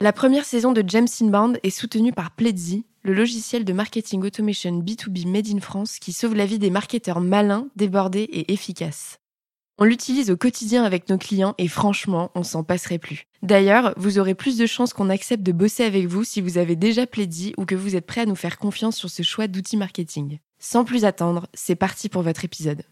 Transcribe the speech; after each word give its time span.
La 0.00 0.12
première 0.12 0.44
saison 0.44 0.70
de 0.70 0.84
James 0.86 1.08
Inbound 1.20 1.58
est 1.64 1.70
soutenue 1.70 2.12
par 2.12 2.30
Pledzi, 2.30 2.86
le 3.02 3.12
logiciel 3.12 3.64
de 3.64 3.72
marketing 3.72 4.22
automation 4.22 4.78
B2B 4.78 5.26
made 5.26 5.48
in 5.48 5.58
France 5.58 5.98
qui 5.98 6.12
sauve 6.12 6.36
la 6.36 6.46
vie 6.46 6.60
des 6.60 6.70
marketeurs 6.70 7.20
malins, 7.20 7.66
débordés 7.74 8.22
et 8.22 8.52
efficaces. 8.52 9.18
On 9.76 9.84
l'utilise 9.84 10.30
au 10.30 10.36
quotidien 10.36 10.84
avec 10.84 11.08
nos 11.08 11.18
clients 11.18 11.56
et 11.58 11.66
franchement, 11.66 12.30
on 12.36 12.44
s'en 12.44 12.62
passerait 12.62 13.00
plus. 13.00 13.24
D'ailleurs, 13.42 13.92
vous 13.96 14.20
aurez 14.20 14.36
plus 14.36 14.56
de 14.56 14.66
chances 14.66 14.92
qu'on 14.92 15.10
accepte 15.10 15.42
de 15.42 15.50
bosser 15.50 15.82
avec 15.82 16.06
vous 16.06 16.22
si 16.22 16.40
vous 16.40 16.58
avez 16.58 16.76
déjà 16.76 17.08
Pledzi 17.08 17.52
ou 17.56 17.64
que 17.64 17.74
vous 17.74 17.96
êtes 17.96 18.06
prêt 18.06 18.20
à 18.20 18.26
nous 18.26 18.36
faire 18.36 18.58
confiance 18.58 18.96
sur 18.96 19.10
ce 19.10 19.24
choix 19.24 19.48
d'outils 19.48 19.76
marketing. 19.76 20.38
Sans 20.60 20.84
plus 20.84 21.04
attendre, 21.04 21.48
c'est 21.54 21.74
parti 21.74 22.08
pour 22.08 22.22
votre 22.22 22.44
épisode. 22.44 22.84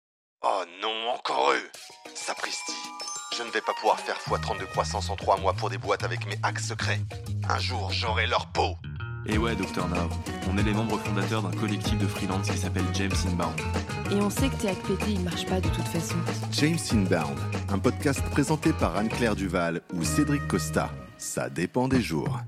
Oh 0.43 0.63
non, 0.83 1.11
encore 1.15 1.53
eux 1.53 1.71
Sapristi 2.15 2.66
Je 3.37 3.43
ne 3.43 3.51
vais 3.51 3.61
pas 3.61 3.75
pouvoir 3.75 4.01
faire 4.01 4.17
x30 4.17 4.61
de 4.61 4.65
croissance 4.65 5.11
en 5.11 5.17
3 5.17 5.41
mois 5.41 5.53
pour 5.53 5.69
des 5.69 5.77
boîtes 5.77 6.05
avec 6.05 6.27
mes 6.27 6.39
hacks 6.43 6.61
secrets. 6.61 7.01
Un 7.51 7.59
jour, 7.59 7.91
j'aurai 7.93 8.27
leur 8.27 8.47
peau 8.47 8.77
Et 9.27 9.37
ouais, 9.37 9.55
Docteur 9.55 9.89
Now, 9.89 10.09
on 10.51 10.57
est 10.57 10.63
les 10.63 10.73
membres 10.73 10.99
fondateurs 10.99 11.43
d'un 11.43 11.51
collectif 11.51 11.99
de 11.99 12.07
freelance 12.07 12.49
qui 12.49 12.57
s'appelle 12.57 12.87
James 12.95 13.13
Inbound. 13.29 13.61
Et 14.11 14.23
on 14.23 14.31
sait 14.31 14.49
que 14.49 14.55
tes 14.55 14.71
hacks 14.71 14.83
pétés, 14.83 15.11
ils 15.11 15.21
marchent 15.21 15.45
pas 15.45 15.61
de 15.61 15.69
toute 15.69 15.87
façon. 15.89 16.17
James 16.53 16.79
Inbound, 16.93 17.39
un 17.69 17.79
podcast 17.79 18.23
présenté 18.31 18.73
par 18.73 18.97
Anne-Claire 18.97 19.37
Duval 19.37 19.83
ou 19.93 20.03
Cédric 20.03 20.47
Costa. 20.49 20.91
Ça 21.19 21.51
dépend 21.51 21.89
des 21.89 22.01
jours. 22.01 22.41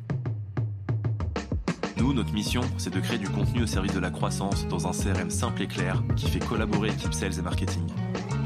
Nous, 1.99 2.15
notre 2.15 2.33
mission, 2.33 2.63
c'est 2.79 2.95
de 2.95 3.01
créer 3.01 3.19
du 3.19 3.29
contenu 3.29 3.65
au 3.65 3.67
service 3.67 3.93
de 3.93 4.01
la 4.01 4.11
croissance 4.11 4.67
dans 4.69 4.87
un 4.87 4.93
CRM 4.93 5.31
simple 5.31 5.63
et 5.63 5.67
clair 5.67 6.03
qui 6.17 6.31
fait 6.31 6.39
collaborer 6.39 6.89
équipe 6.89 7.13
sales 7.13 7.39
et 7.39 7.43
marketing. 7.43 7.87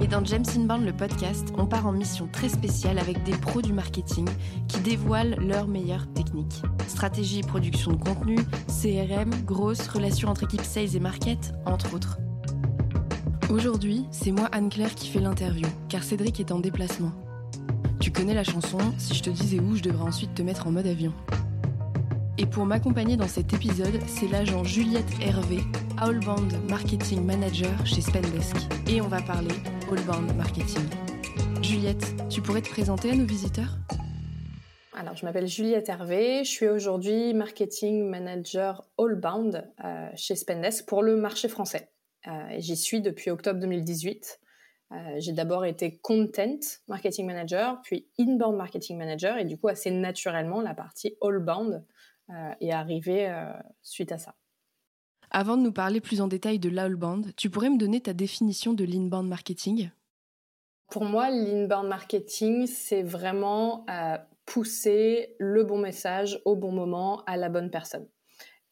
Et 0.03 0.09
dans 0.09 0.25
James 0.25 0.45
Inbound, 0.57 0.85
le 0.85 0.93
podcast, 0.93 1.53
on 1.57 1.65
part 1.65 1.87
en 1.87 1.93
mission 1.93 2.27
très 2.27 2.49
spéciale 2.49 2.99
avec 2.99 3.23
des 3.23 3.37
pros 3.37 3.63
du 3.63 3.73
marketing 3.73 4.29
qui 4.67 4.81
dévoilent 4.81 5.37
leurs 5.39 5.69
meilleures 5.69 6.13
techniques. 6.13 6.61
Stratégie 6.89 7.43
production 7.43 7.93
de 7.93 8.03
contenu, 8.03 8.35
CRM, 8.67 9.31
grosses 9.45 9.87
relations 9.87 10.29
entre 10.29 10.43
équipes 10.43 10.65
sales 10.65 10.97
et 10.97 11.01
market, 11.01 11.55
entre 11.67 11.95
autres. 11.95 12.19
Aujourd'hui, 13.49 14.05
c'est 14.11 14.33
moi 14.33 14.49
Anne-Claire 14.51 14.93
qui 14.97 15.09
fais 15.09 15.21
l'interview, 15.21 15.69
car 15.89 16.03
Cédric 16.03 16.41
est 16.41 16.51
en 16.51 16.59
déplacement. 16.59 17.13
Tu 18.01 18.11
connais 18.11 18.35
la 18.35 18.43
chanson, 18.43 18.79
si 18.99 19.15
je 19.15 19.23
te 19.23 19.31
disais 19.31 19.61
où, 19.61 19.77
je 19.77 19.83
devrais 19.83 20.03
ensuite 20.09 20.35
te 20.35 20.43
mettre 20.43 20.67
en 20.67 20.73
mode 20.73 20.89
avion. 20.89 21.13
Et 22.39 22.47
pour 22.47 22.67
m'accompagner 22.67 23.17
dans 23.17 23.29
cet 23.29 23.53
épisode, 23.53 24.01
c'est 24.09 24.27
l'agent 24.27 24.65
Juliette 24.65 25.13
Hervé, 25.21 25.61
Allbound 25.99 26.53
Marketing 26.69 27.25
Manager 27.25 27.87
chez 27.87 28.01
Spendesk. 28.01 28.57
Et 28.89 29.01
on 29.01 29.07
va 29.07 29.23
parler 29.23 29.55
Allbound 29.93 30.35
Marketing. 30.37 30.89
Juliette, 31.61 32.03
tu 32.31 32.41
pourrais 32.41 32.63
te 32.63 32.71
présenter 32.71 33.11
à 33.11 33.15
nos 33.15 33.27
visiteurs? 33.27 33.77
Alors, 34.95 35.15
je 35.17 35.27
m'appelle 35.27 35.47
Juliette 35.47 35.91
Hervé, 35.91 36.45
je 36.45 36.49
suis 36.49 36.67
aujourd'hui 36.67 37.35
marketing 37.35 38.09
manager 38.09 38.89
Allbound 38.99 39.71
euh, 39.85 40.09
chez 40.15 40.35
Spendesk 40.35 40.87
pour 40.87 41.03
le 41.03 41.17
marché 41.17 41.47
français. 41.47 41.91
Euh, 42.27 42.31
J'y 42.57 42.77
suis 42.77 43.03
depuis 43.03 43.31
octobre 43.31 43.61
2018. 43.61 44.41
Euh, 44.93 44.97
j'ai 45.19 45.33
d'abord 45.33 45.67
été 45.67 45.99
content 45.99 46.61
marketing 46.89 47.27
manager, 47.27 47.83
puis 47.83 48.09
inbound 48.19 48.57
marketing 48.57 48.97
manager, 48.97 49.37
et 49.37 49.45
du 49.45 49.59
coup, 49.59 49.69
assez 49.69 49.91
naturellement, 49.91 50.63
la 50.63 50.73
partie 50.73 51.19
allbound 51.21 51.85
euh, 52.31 52.55
est 52.63 52.73
arrivée 52.73 53.31
suite 53.83 54.13
à 54.13 54.17
ça. 54.17 54.35
Avant 55.35 55.57
de 55.57 55.63
nous 55.63 55.73
parler 55.73 56.03
plus 56.03 56.21
en 56.21 56.29
détail 56.29 56.59
de 56.59 56.69
l'outbound, 56.69 57.35
tu 57.37 57.49
pourrais 57.49 57.71
me 57.71 57.79
donner 57.79 58.03
ta 58.03 58.13
définition 58.13 58.75
de 58.75 58.85
l'inbound 58.85 59.27
marketing? 59.27 59.91
Pour 60.91 61.07
moi, 61.07 61.31
l'inbound 61.31 61.89
marketing, 61.89 62.67
c'est 62.67 63.03
vraiment 63.03 63.87
euh, 63.89 64.19
pousser 64.45 65.35
le 65.39 65.65
bon 65.65 65.79
message 65.79 66.39
au 66.45 66.55
bon 66.55 66.71
moment 66.71 67.25
à 67.25 67.39
la 67.39 67.49
bonne 67.49 67.71
personne. 67.71 68.07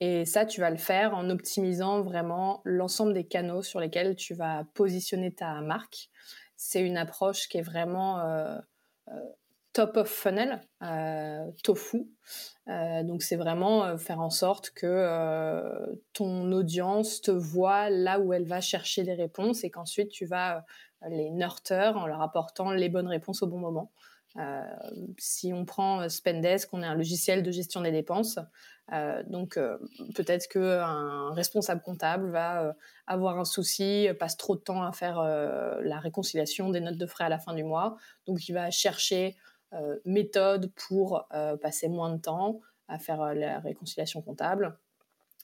Et 0.00 0.26
ça, 0.26 0.44
tu 0.44 0.60
vas 0.60 0.68
le 0.68 0.76
faire 0.76 1.14
en 1.14 1.30
optimisant 1.30 2.02
vraiment 2.02 2.60
l'ensemble 2.66 3.14
des 3.14 3.24
canaux 3.24 3.62
sur 3.62 3.80
lesquels 3.80 4.14
tu 4.14 4.34
vas 4.34 4.64
positionner 4.74 5.32
ta 5.32 5.62
marque. 5.62 6.10
C'est 6.56 6.82
une 6.82 6.98
approche 6.98 7.48
qui 7.48 7.56
est 7.56 7.62
vraiment 7.62 8.18
euh, 8.20 8.58
euh, 9.08 9.12
top 9.72 9.96
of 9.96 10.08
funnel, 10.08 10.60
euh, 10.82 11.50
tofu. 11.62 12.08
Euh, 12.68 13.02
donc 13.02 13.22
c'est 13.22 13.36
vraiment 13.36 13.84
euh, 13.84 13.96
faire 13.96 14.20
en 14.20 14.30
sorte 14.30 14.70
que 14.70 15.96
ton 16.12 16.50
audience 16.52 17.20
te 17.20 17.30
voit 17.30 17.90
là 17.90 18.20
où 18.20 18.32
elle 18.32 18.46
va 18.46 18.60
chercher 18.60 19.02
des 19.02 19.14
réponses 19.14 19.64
et 19.64 19.70
qu'ensuite 19.70 20.10
tu 20.10 20.26
vas 20.26 20.64
les 21.08 21.30
nurture 21.30 21.96
en 21.96 22.06
leur 22.06 22.20
apportant 22.20 22.72
les 22.72 22.88
bonnes 22.88 23.08
réponses 23.08 23.42
au 23.42 23.46
bon 23.46 23.58
moment. 23.58 23.90
Si 25.18 25.52
on 25.52 25.64
prend 25.64 26.08
Spendesk, 26.08 26.68
on 26.72 26.82
est 26.82 26.86
un 26.86 26.94
logiciel 26.94 27.42
de 27.42 27.50
gestion 27.50 27.80
des 27.80 27.90
dépenses. 27.90 28.38
Donc 29.26 29.58
peut-être 30.14 30.46
qu'un 30.48 31.32
responsable 31.32 31.80
comptable 31.80 32.30
va 32.30 32.76
avoir 33.06 33.38
un 33.38 33.46
souci, 33.46 34.08
passe 34.20 34.36
trop 34.36 34.56
de 34.56 34.60
temps 34.60 34.82
à 34.82 34.92
faire 34.92 35.22
la 35.22 35.98
réconciliation 35.98 36.68
des 36.68 36.80
notes 36.80 36.98
de 36.98 37.06
frais 37.06 37.24
à 37.24 37.28
la 37.30 37.38
fin 37.38 37.54
du 37.54 37.64
mois. 37.64 37.96
Donc 38.26 38.46
il 38.48 38.52
va 38.52 38.70
chercher 38.70 39.36
euh, 39.72 39.98
méthode 40.04 40.72
pour 40.88 41.28
euh, 41.32 41.56
passer 41.56 41.88
moins 41.88 42.12
de 42.12 42.20
temps 42.20 42.60
à 42.88 42.98
faire 42.98 43.22
euh, 43.22 43.34
la 43.34 43.60
réconciliation 43.60 44.20
comptable. 44.20 44.76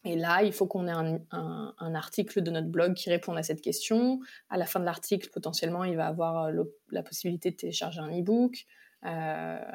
Et 0.04 0.16
là, 0.16 0.42
il 0.42 0.52
faut 0.52 0.66
qu'on 0.66 0.88
ait 0.88 1.16
un, 1.30 1.94
article 1.94 2.40
de 2.40 2.50
notre 2.50 2.66
blog 2.66 2.94
qui 2.94 3.08
réponde 3.08 3.38
à 3.38 3.44
cette 3.44 3.60
question. 3.60 4.20
À 4.50 4.56
la 4.56 4.66
fin 4.66 4.80
de 4.80 4.84
l'article, 4.84 5.30
potentiellement, 5.30 5.84
il 5.84 5.96
va 5.96 6.06
avoir 6.06 6.50
la 6.90 7.02
possibilité 7.02 7.50
de 7.50 7.56
télécharger 7.56 7.98
un 7.98 8.10
e-book. 8.10 8.66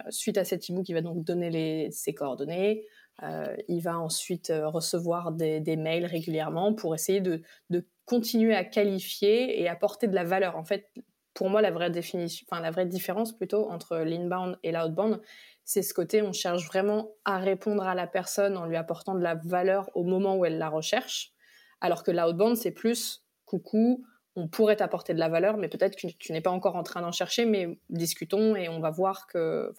Suite 0.09 0.38
à 0.38 0.45
cet 0.45 0.69
e-book, 0.69 0.88
il 0.88 0.94
va 0.94 1.01
donc 1.01 1.25
donner 1.25 1.91
ses 1.91 2.13
coordonnées. 2.13 2.85
Il 3.67 3.81
va 3.81 4.00
ensuite 4.00 4.53
recevoir 4.56 5.34
des, 5.34 5.59
des, 5.59 5.75
mails 5.75 6.06
régulièrement 6.06 6.73
pour 6.73 6.95
essayer 6.95 7.19
de, 7.19 7.41
de, 7.69 7.85
continuer 8.06 8.56
à 8.56 8.63
qualifier 8.63 9.61
et 9.61 9.67
apporter 9.67 10.07
de 10.07 10.16
la 10.16 10.23
valeur. 10.23 10.56
En 10.56 10.63
fait, 10.63 10.91
pour 11.33 11.49
moi, 11.49 11.61
la 11.61 11.71
vraie 11.71 11.89
définition, 11.89 12.45
enfin 12.49 12.61
la 12.61 12.71
vraie 12.71 12.85
différence 12.85 13.35
plutôt 13.35 13.69
entre 13.69 13.97
l'inbound 13.97 14.57
et 14.63 14.71
l'outbound, 14.71 15.21
c'est 15.63 15.81
ce 15.81 15.93
côté 15.93 16.21
on 16.21 16.33
cherche 16.33 16.65
vraiment 16.67 17.11
à 17.25 17.37
répondre 17.37 17.83
à 17.83 17.95
la 17.95 18.07
personne 18.07 18.57
en 18.57 18.65
lui 18.65 18.75
apportant 18.75 19.15
de 19.15 19.21
la 19.21 19.35
valeur 19.35 19.89
au 19.95 20.03
moment 20.03 20.35
où 20.35 20.45
elle 20.45 20.57
la 20.57 20.69
recherche, 20.69 21.33
alors 21.79 22.03
que 22.03 22.11
l'outbound 22.11 22.57
c'est 22.57 22.71
plus 22.71 23.23
coucou, 23.45 24.05
on 24.35 24.47
pourrait 24.47 24.77
t'apporter 24.77 25.13
de 25.13 25.19
la 25.19 25.29
valeur, 25.29 25.57
mais 25.57 25.67
peut-être 25.67 25.97
que 25.97 26.07
tu 26.07 26.31
n'es 26.31 26.41
pas 26.41 26.51
encore 26.51 26.75
en 26.75 26.83
train 26.83 27.01
d'en 27.01 27.11
chercher, 27.11 27.45
mais 27.45 27.79
discutons 27.89 28.55
et 28.55 28.69
on 28.69 28.79
va 28.79 28.89
voir 28.89 29.27
que, 29.27 29.73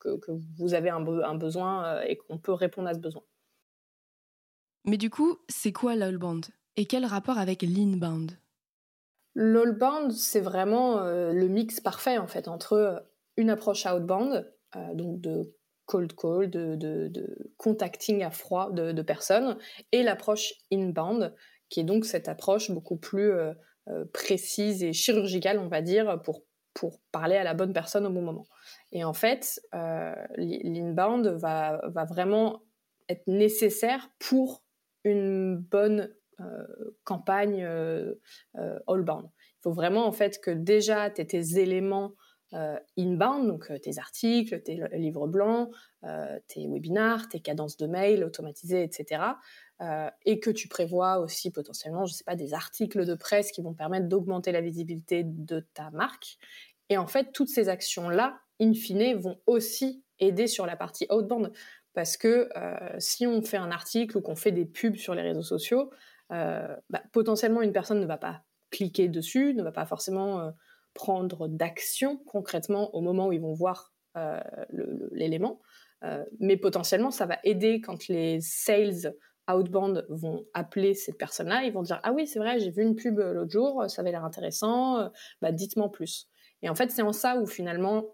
que, 0.00 0.30
vous 0.56 0.74
avez 0.74 0.88
un 0.88 1.34
besoin 1.34 1.84
euh, 1.84 2.02
et 2.02 2.16
qu'on 2.16 2.38
peut 2.38 2.52
répondre 2.52 2.88
à 2.88 2.94
ce 2.94 2.98
besoin. 2.98 3.22
Mais 4.86 4.96
du 4.96 5.10
coup, 5.10 5.38
c'est 5.48 5.72
quoi 5.72 5.96
l'outbound? 5.96 6.46
Et 6.76 6.86
quel 6.86 7.04
rapport 7.04 7.38
avec 7.38 7.62
l'inbound? 7.62 8.32
L'allbound, 9.34 10.12
c'est 10.12 10.40
vraiment 10.40 11.00
euh, 11.00 11.32
le 11.32 11.48
mix 11.48 11.80
parfait 11.80 12.18
en 12.18 12.28
fait 12.28 12.48
entre 12.48 13.04
une 13.36 13.50
approche 13.50 13.84
outbound, 13.86 14.50
euh, 14.76 14.94
donc 14.94 15.20
de 15.20 15.54
cold 15.86 16.14
call, 16.14 16.48
de, 16.50 17.50
contacting 17.56 18.22
à 18.22 18.30
froid 18.30 18.70
de, 18.72 19.02
personnes, 19.02 19.58
et 19.92 20.02
l'approche 20.02 20.54
inbound, 20.72 21.34
qui 21.68 21.80
est 21.80 21.84
donc 21.84 22.06
cette 22.06 22.28
approche 22.28 22.70
beaucoup 22.70 22.96
plus 22.96 23.32
euh, 23.32 24.04
précise 24.14 24.82
et 24.82 24.94
chirurgicale, 24.94 25.58
on 25.58 25.68
va 25.68 25.82
dire, 25.82 26.22
pour, 26.22 26.42
pour 26.72 27.00
parler 27.12 27.36
à 27.36 27.44
la 27.44 27.52
bonne 27.52 27.74
personne 27.74 28.06
au 28.06 28.10
bon 28.10 28.22
moment. 28.22 28.46
Et 28.92 29.04
en 29.04 29.12
fait, 29.12 29.60
euh, 29.74 30.14
l'inbound 30.36 31.26
va, 31.26 31.82
va 31.88 32.04
vraiment 32.04 32.62
être 33.10 33.26
nécessaire 33.26 34.08
pour 34.18 34.62
une 35.04 35.56
bonne 35.56 36.00
euh, 36.00 36.23
campagne 37.04 37.64
euh, 37.64 38.14
euh, 38.56 38.78
all-bound. 38.86 39.28
Il 39.36 39.62
faut 39.62 39.72
vraiment 39.72 40.06
en 40.06 40.12
fait 40.12 40.40
que 40.40 40.50
déjà 40.50 41.10
tu 41.10 41.20
aies 41.20 41.26
tes 41.26 41.58
éléments 41.58 42.14
euh, 42.54 42.78
inbound, 42.96 43.48
donc 43.48 43.68
euh, 43.70 43.78
tes 43.78 43.98
articles, 43.98 44.62
tes 44.62 44.80
livres 44.92 45.26
blancs, 45.26 45.70
euh, 46.04 46.38
tes 46.46 46.68
webinars, 46.68 47.28
tes 47.28 47.40
cadences 47.40 47.76
de 47.76 47.88
mail 47.88 48.22
automatisées, 48.22 48.84
etc. 48.84 49.22
et 50.24 50.38
que 50.38 50.50
tu 50.50 50.68
prévois 50.68 51.18
aussi 51.18 51.50
potentiellement, 51.50 52.06
je 52.06 52.14
sais 52.14 52.24
pas, 52.24 52.36
des 52.36 52.54
articles 52.54 53.04
de 53.04 53.14
presse 53.14 53.50
qui 53.50 53.60
vont 53.60 53.74
permettre 53.74 54.06
d'augmenter 54.06 54.52
la 54.52 54.60
visibilité 54.60 55.24
de 55.24 55.66
ta 55.74 55.90
marque. 55.90 56.38
Et 56.88 56.96
en 56.96 57.08
fait, 57.08 57.32
toutes 57.32 57.48
ces 57.48 57.68
actions-là, 57.68 58.38
in 58.60 58.72
fine, 58.72 59.14
vont 59.14 59.40
aussi 59.46 60.04
aider 60.20 60.46
sur 60.46 60.64
la 60.64 60.76
partie 60.76 61.06
outbound. 61.10 61.52
Parce 61.92 62.16
que 62.16 62.48
si 62.98 63.26
on 63.26 63.42
fait 63.42 63.56
un 63.56 63.72
article 63.72 64.16
ou 64.16 64.20
qu'on 64.22 64.36
fait 64.36 64.52
des 64.52 64.64
pubs 64.64 64.96
sur 64.96 65.14
les 65.14 65.22
réseaux 65.22 65.42
sociaux, 65.42 65.90
euh, 65.90 65.92
bah, 66.90 67.02
potentiellement 67.12 67.62
une 67.62 67.72
personne 67.72 68.00
ne 68.00 68.06
va 68.06 68.18
pas 68.18 68.42
cliquer 68.74 69.08
dessus, 69.08 69.54
ne 69.54 69.62
va 69.62 69.72
pas 69.72 69.86
forcément 69.86 70.40
euh, 70.40 70.50
prendre 70.94 71.48
d'action 71.48 72.18
concrètement 72.26 72.94
au 72.94 73.00
moment 73.00 73.28
où 73.28 73.32
ils 73.32 73.40
vont 73.40 73.54
voir 73.54 73.92
euh, 74.16 74.40
l'élément, 75.12 75.60
euh, 76.02 76.24
mais 76.40 76.56
potentiellement 76.56 77.10
ça 77.10 77.26
va 77.26 77.38
aider 77.44 77.80
quand 77.80 78.08
les 78.08 78.40
sales 78.40 79.14
outbound 79.48 80.06
vont 80.08 80.44
appeler 80.54 80.94
cette 80.94 81.18
personne-là, 81.18 81.62
ils 81.64 81.72
vont 81.72 81.82
dire 81.82 82.00
ah 82.02 82.12
oui 82.12 82.26
c'est 82.26 82.38
vrai 82.38 82.58
j'ai 82.58 82.70
vu 82.70 82.82
une 82.82 82.96
pub 82.96 83.18
l'autre 83.18 83.50
jour, 83.50 83.84
ça 83.88 84.02
avait 84.02 84.10
l'air 84.10 84.24
intéressant, 84.24 85.10
bah 85.40 85.52
dites-moi 85.52 85.90
plus. 85.92 86.28
Et 86.62 86.68
en 86.68 86.74
fait 86.74 86.90
c'est 86.90 87.02
en 87.02 87.12
ça 87.12 87.36
où 87.36 87.46
finalement 87.46 88.04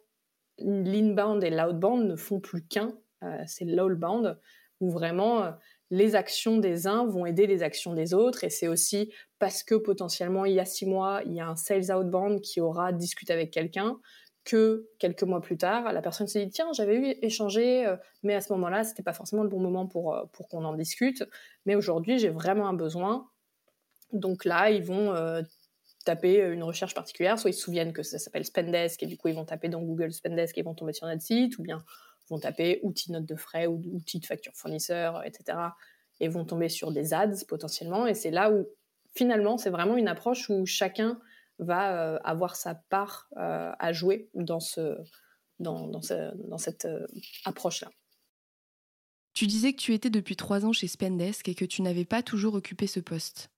l'inbound 0.58 1.42
et 1.42 1.50
l'outbound 1.50 2.06
ne 2.06 2.16
font 2.16 2.40
plus 2.40 2.66
qu'un. 2.66 2.98
C'est 3.46 3.66
l'all-bound, 3.66 4.38
où 4.80 4.90
vraiment 4.90 5.52
les 5.90 6.14
actions 6.14 6.58
des 6.58 6.86
uns 6.86 7.04
vont 7.04 7.26
aider 7.26 7.46
les 7.46 7.62
actions 7.62 7.94
des 7.94 8.14
autres. 8.14 8.44
Et 8.44 8.50
c'est 8.50 8.68
aussi 8.68 9.12
parce 9.38 9.62
que 9.62 9.74
potentiellement, 9.74 10.44
il 10.44 10.54
y 10.54 10.60
a 10.60 10.64
six 10.64 10.86
mois, 10.86 11.22
il 11.26 11.34
y 11.34 11.40
a 11.40 11.48
un 11.48 11.56
sales 11.56 11.92
outbound 11.92 12.40
qui 12.40 12.60
aura 12.60 12.92
discuté 12.92 13.32
avec 13.32 13.50
quelqu'un 13.50 13.98
que 14.44 14.88
quelques 14.98 15.22
mois 15.22 15.40
plus 15.42 15.58
tard, 15.58 15.92
la 15.92 16.00
personne 16.00 16.26
s'est 16.26 16.44
dit 16.44 16.50
tiens, 16.50 16.72
j'avais 16.72 16.96
eu 16.96 17.14
échangé, 17.22 17.86
euh, 17.86 17.96
mais 18.22 18.34
à 18.34 18.40
ce 18.40 18.52
moment-là, 18.54 18.84
c'était 18.84 19.02
pas 19.02 19.12
forcément 19.12 19.42
le 19.42 19.50
bon 19.50 19.60
moment 19.60 19.86
pour, 19.86 20.14
euh, 20.14 20.24
pour 20.32 20.48
qu'on 20.48 20.64
en 20.64 20.74
discute. 20.74 21.24
Mais 21.66 21.74
aujourd'hui, 21.74 22.18
j'ai 22.18 22.30
vraiment 22.30 22.66
un 22.66 22.72
besoin. 22.72 23.28
Donc 24.12 24.44
là, 24.46 24.70
ils 24.70 24.82
vont 24.82 25.14
euh, 25.14 25.42
taper 26.04 26.42
une 26.42 26.62
recherche 26.62 26.94
particulière, 26.94 27.38
soit 27.38 27.50
ils 27.50 27.54
se 27.54 27.60
souviennent 27.60 27.92
que 27.92 28.02
ça 28.02 28.18
s'appelle 28.18 28.44
Spendesk 28.44 29.02
et 29.02 29.06
du 29.06 29.18
coup 29.18 29.28
ils 29.28 29.34
vont 29.34 29.44
taper 29.44 29.68
dans 29.68 29.82
Google 29.82 30.12
Spendesk 30.12 30.56
et 30.56 30.62
ils 30.62 30.64
vont 30.64 30.74
tomber 30.74 30.94
sur 30.94 31.06
notre 31.06 31.22
site, 31.22 31.58
ou 31.58 31.62
bien 31.62 31.84
vont 32.30 32.38
taper 32.38 32.80
outils 32.82 33.12
note 33.12 33.26
de 33.26 33.34
frais 33.34 33.66
ou 33.66 33.82
outils 33.92 34.20
de 34.20 34.26
facture 34.26 34.52
fournisseur, 34.54 35.24
etc. 35.26 35.58
et 36.20 36.28
vont 36.28 36.44
tomber 36.44 36.68
sur 36.68 36.92
des 36.92 37.12
ads 37.12 37.44
potentiellement. 37.48 38.06
Et 38.06 38.14
c'est 38.14 38.30
là 38.30 38.50
où 38.50 38.66
finalement 39.14 39.58
c'est 39.58 39.70
vraiment 39.70 39.96
une 39.96 40.08
approche 40.08 40.48
où 40.48 40.64
chacun 40.64 41.20
va 41.58 42.14
euh, 42.14 42.18
avoir 42.24 42.56
sa 42.56 42.74
part 42.74 43.28
euh, 43.36 43.72
à 43.78 43.92
jouer 43.92 44.30
dans, 44.34 44.60
ce, 44.60 44.96
dans, 45.58 45.88
dans, 45.88 46.00
cette 46.58 46.86
euh, 46.86 47.06
approche-là. 47.44 47.90
Tu 49.34 49.46
disais 49.46 49.72
que 49.72 49.80
tu 49.80 49.92
étais 49.92 50.10
depuis 50.10 50.36
trois 50.36 50.64
ans 50.64 50.72
chez 50.72 50.88
Spendesk 50.88 51.48
et 51.48 51.54
que 51.54 51.64
tu 51.64 51.82
n'avais 51.82 52.04
pas 52.04 52.22
toujours 52.22 52.54
occupé 52.54 52.86
ce 52.86 53.00
poste. 53.00 53.50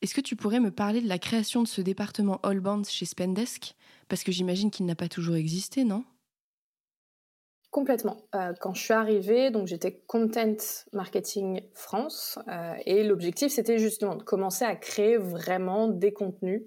Est-ce 0.00 0.14
que 0.14 0.20
tu 0.20 0.36
pourrais 0.36 0.60
me 0.60 0.70
parler 0.70 1.00
de 1.00 1.08
la 1.08 1.18
création 1.18 1.62
de 1.62 1.68
ce 1.68 1.80
département 1.80 2.40
All 2.42 2.60
Bands 2.60 2.84
chez 2.84 3.06
Spendesk? 3.06 3.74
Parce 4.08 4.22
que 4.22 4.32
j'imagine 4.32 4.70
qu'il 4.70 4.86
n'a 4.86 4.94
pas 4.94 5.08
toujours 5.08 5.36
existé, 5.36 5.84
non? 5.84 6.04
Complètement. 7.74 8.18
quand 8.60 8.72
je 8.72 8.82
suis 8.84 8.92
arrivée, 8.92 9.50
donc 9.50 9.66
j'étais 9.66 10.00
Content 10.06 10.56
Marketing 10.92 11.60
France, 11.74 12.38
et 12.86 13.02
l'objectif 13.02 13.50
c'était 13.50 13.78
justement 13.78 14.14
de 14.14 14.22
commencer 14.22 14.64
à 14.64 14.76
créer 14.76 15.16
vraiment 15.16 15.88
des 15.88 16.12
contenus 16.12 16.62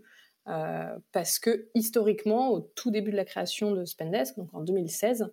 euh, 0.47 0.97
parce 1.11 1.39
que 1.39 1.67
historiquement, 1.75 2.51
au 2.51 2.61
tout 2.61 2.89
début 2.89 3.11
de 3.11 3.17
la 3.17 3.25
création 3.25 3.71
de 3.71 3.83
Spendesk, 3.83 4.37
donc 4.37 4.53
en 4.53 4.61
2016, 4.61 5.29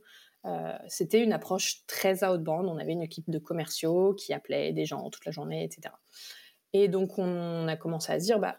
euh, 0.47 0.73
c'était 0.89 1.23
une 1.23 1.33
approche 1.33 1.87
très 1.87 2.25
outbound. 2.25 2.69
On 2.69 2.79
avait 2.79 2.93
une 2.93 3.03
équipe 3.03 3.31
de 3.31 3.39
commerciaux 3.39 4.15
qui 4.15 4.33
appelaient 4.33 4.73
des 4.73 4.85
gens 4.87 5.09
toute 5.11 5.25
la 5.25 5.33
journée, 5.33 5.65
etc. 5.65 5.95
Et 6.73 6.89
donc 6.89 7.19
on 7.19 7.69
a 7.69 7.77
commencé 7.77 8.13
à 8.13 8.19
se 8.19 8.25
dire, 8.25 8.41
bah, 8.41 8.57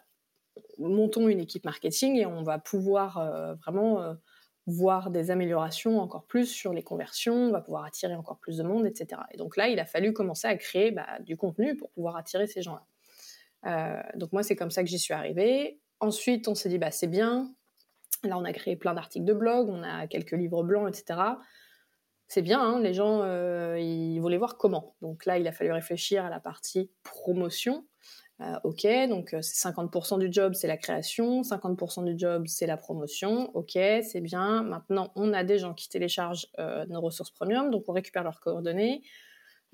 montons 0.77 1.27
une 1.27 1.41
équipe 1.41 1.65
marketing 1.65 2.15
et 2.15 2.25
on 2.25 2.43
va 2.43 2.57
pouvoir 2.57 3.17
euh, 3.17 3.55
vraiment 3.55 4.15
voir 4.67 5.11
des 5.11 5.29
améliorations 5.31 5.99
encore 5.99 6.25
plus 6.25 6.47
sur 6.47 6.73
les 6.73 6.83
conversions, 6.83 7.35
on 7.35 7.51
va 7.51 7.61
pouvoir 7.61 7.85
attirer 7.85 8.15
encore 8.15 8.39
plus 8.39 8.57
de 8.57 8.63
monde, 8.63 8.85
etc. 8.85 9.21
Et 9.31 9.37
donc 9.37 9.57
là, 9.57 9.67
il 9.67 9.79
a 9.79 9.85
fallu 9.85 10.13
commencer 10.13 10.47
à 10.47 10.55
créer 10.55 10.91
bah, 10.91 11.07
du 11.19 11.37
contenu 11.37 11.77
pour 11.77 11.91
pouvoir 11.91 12.15
attirer 12.15 12.47
ces 12.47 12.61
gens-là. 12.63 14.11
donc 14.15 14.31
moi, 14.33 14.43
c'est 14.43 14.55
comme 14.55 14.71
ça 14.71 14.83
que 14.83 14.89
j'y 14.89 14.99
suis 14.99 15.13
arrivée. 15.13 15.79
Ensuite, 15.99 16.47
on 16.47 16.55
s'est 16.55 16.69
dit, 16.69 16.77
bah, 16.77 16.91
c'est 16.91 17.07
bien. 17.07 17.53
Là, 18.23 18.37
on 18.37 18.43
a 18.43 18.53
créé 18.53 18.75
plein 18.75 18.93
d'articles 18.93 19.25
de 19.25 19.33
blog, 19.33 19.69
on 19.69 19.83
a 19.83 20.07
quelques 20.07 20.31
livres 20.31 20.63
blancs, 20.63 20.89
etc. 20.89 21.19
C'est 22.27 22.41
bien, 22.41 22.59
hein, 22.59 22.79
les 22.79 22.93
gens, 22.93 23.21
euh, 23.21 23.77
ils 23.79 24.19
voulaient 24.19 24.37
voir 24.37 24.57
comment. 24.57 24.95
Donc 25.01 25.25
là, 25.25 25.37
il 25.37 25.47
a 25.47 25.51
fallu 25.51 25.71
réfléchir 25.71 26.25
à 26.25 26.29
la 26.29 26.39
partie 26.39 26.91
promotion. 27.03 27.85
Euh, 28.41 28.59
ok, 28.65 28.85
donc 29.07 29.33
euh, 29.33 29.41
c'est 29.41 29.69
50% 29.69 30.19
du 30.19 30.27
job, 30.29 30.53
c'est 30.55 30.67
la 30.67 30.75
création, 30.75 31.41
50% 31.41 32.03
du 32.03 32.15
job, 32.17 32.43
c'est 32.47 32.67
la 32.67 32.77
promotion. 32.77 33.49
Ok, 33.55 33.71
c'est 33.73 34.21
bien. 34.21 34.63
Maintenant, 34.63 35.11
on 35.15 35.33
a 35.33 35.43
des 35.43 35.57
gens 35.57 35.73
qui 35.73 35.87
téléchargent 35.89 36.47
nos 36.89 37.01
ressources 37.01 37.31
premium, 37.31 37.71
donc 37.71 37.85
on 37.87 37.93
récupère 37.93 38.23
leurs 38.23 38.39
coordonnées. 38.39 39.03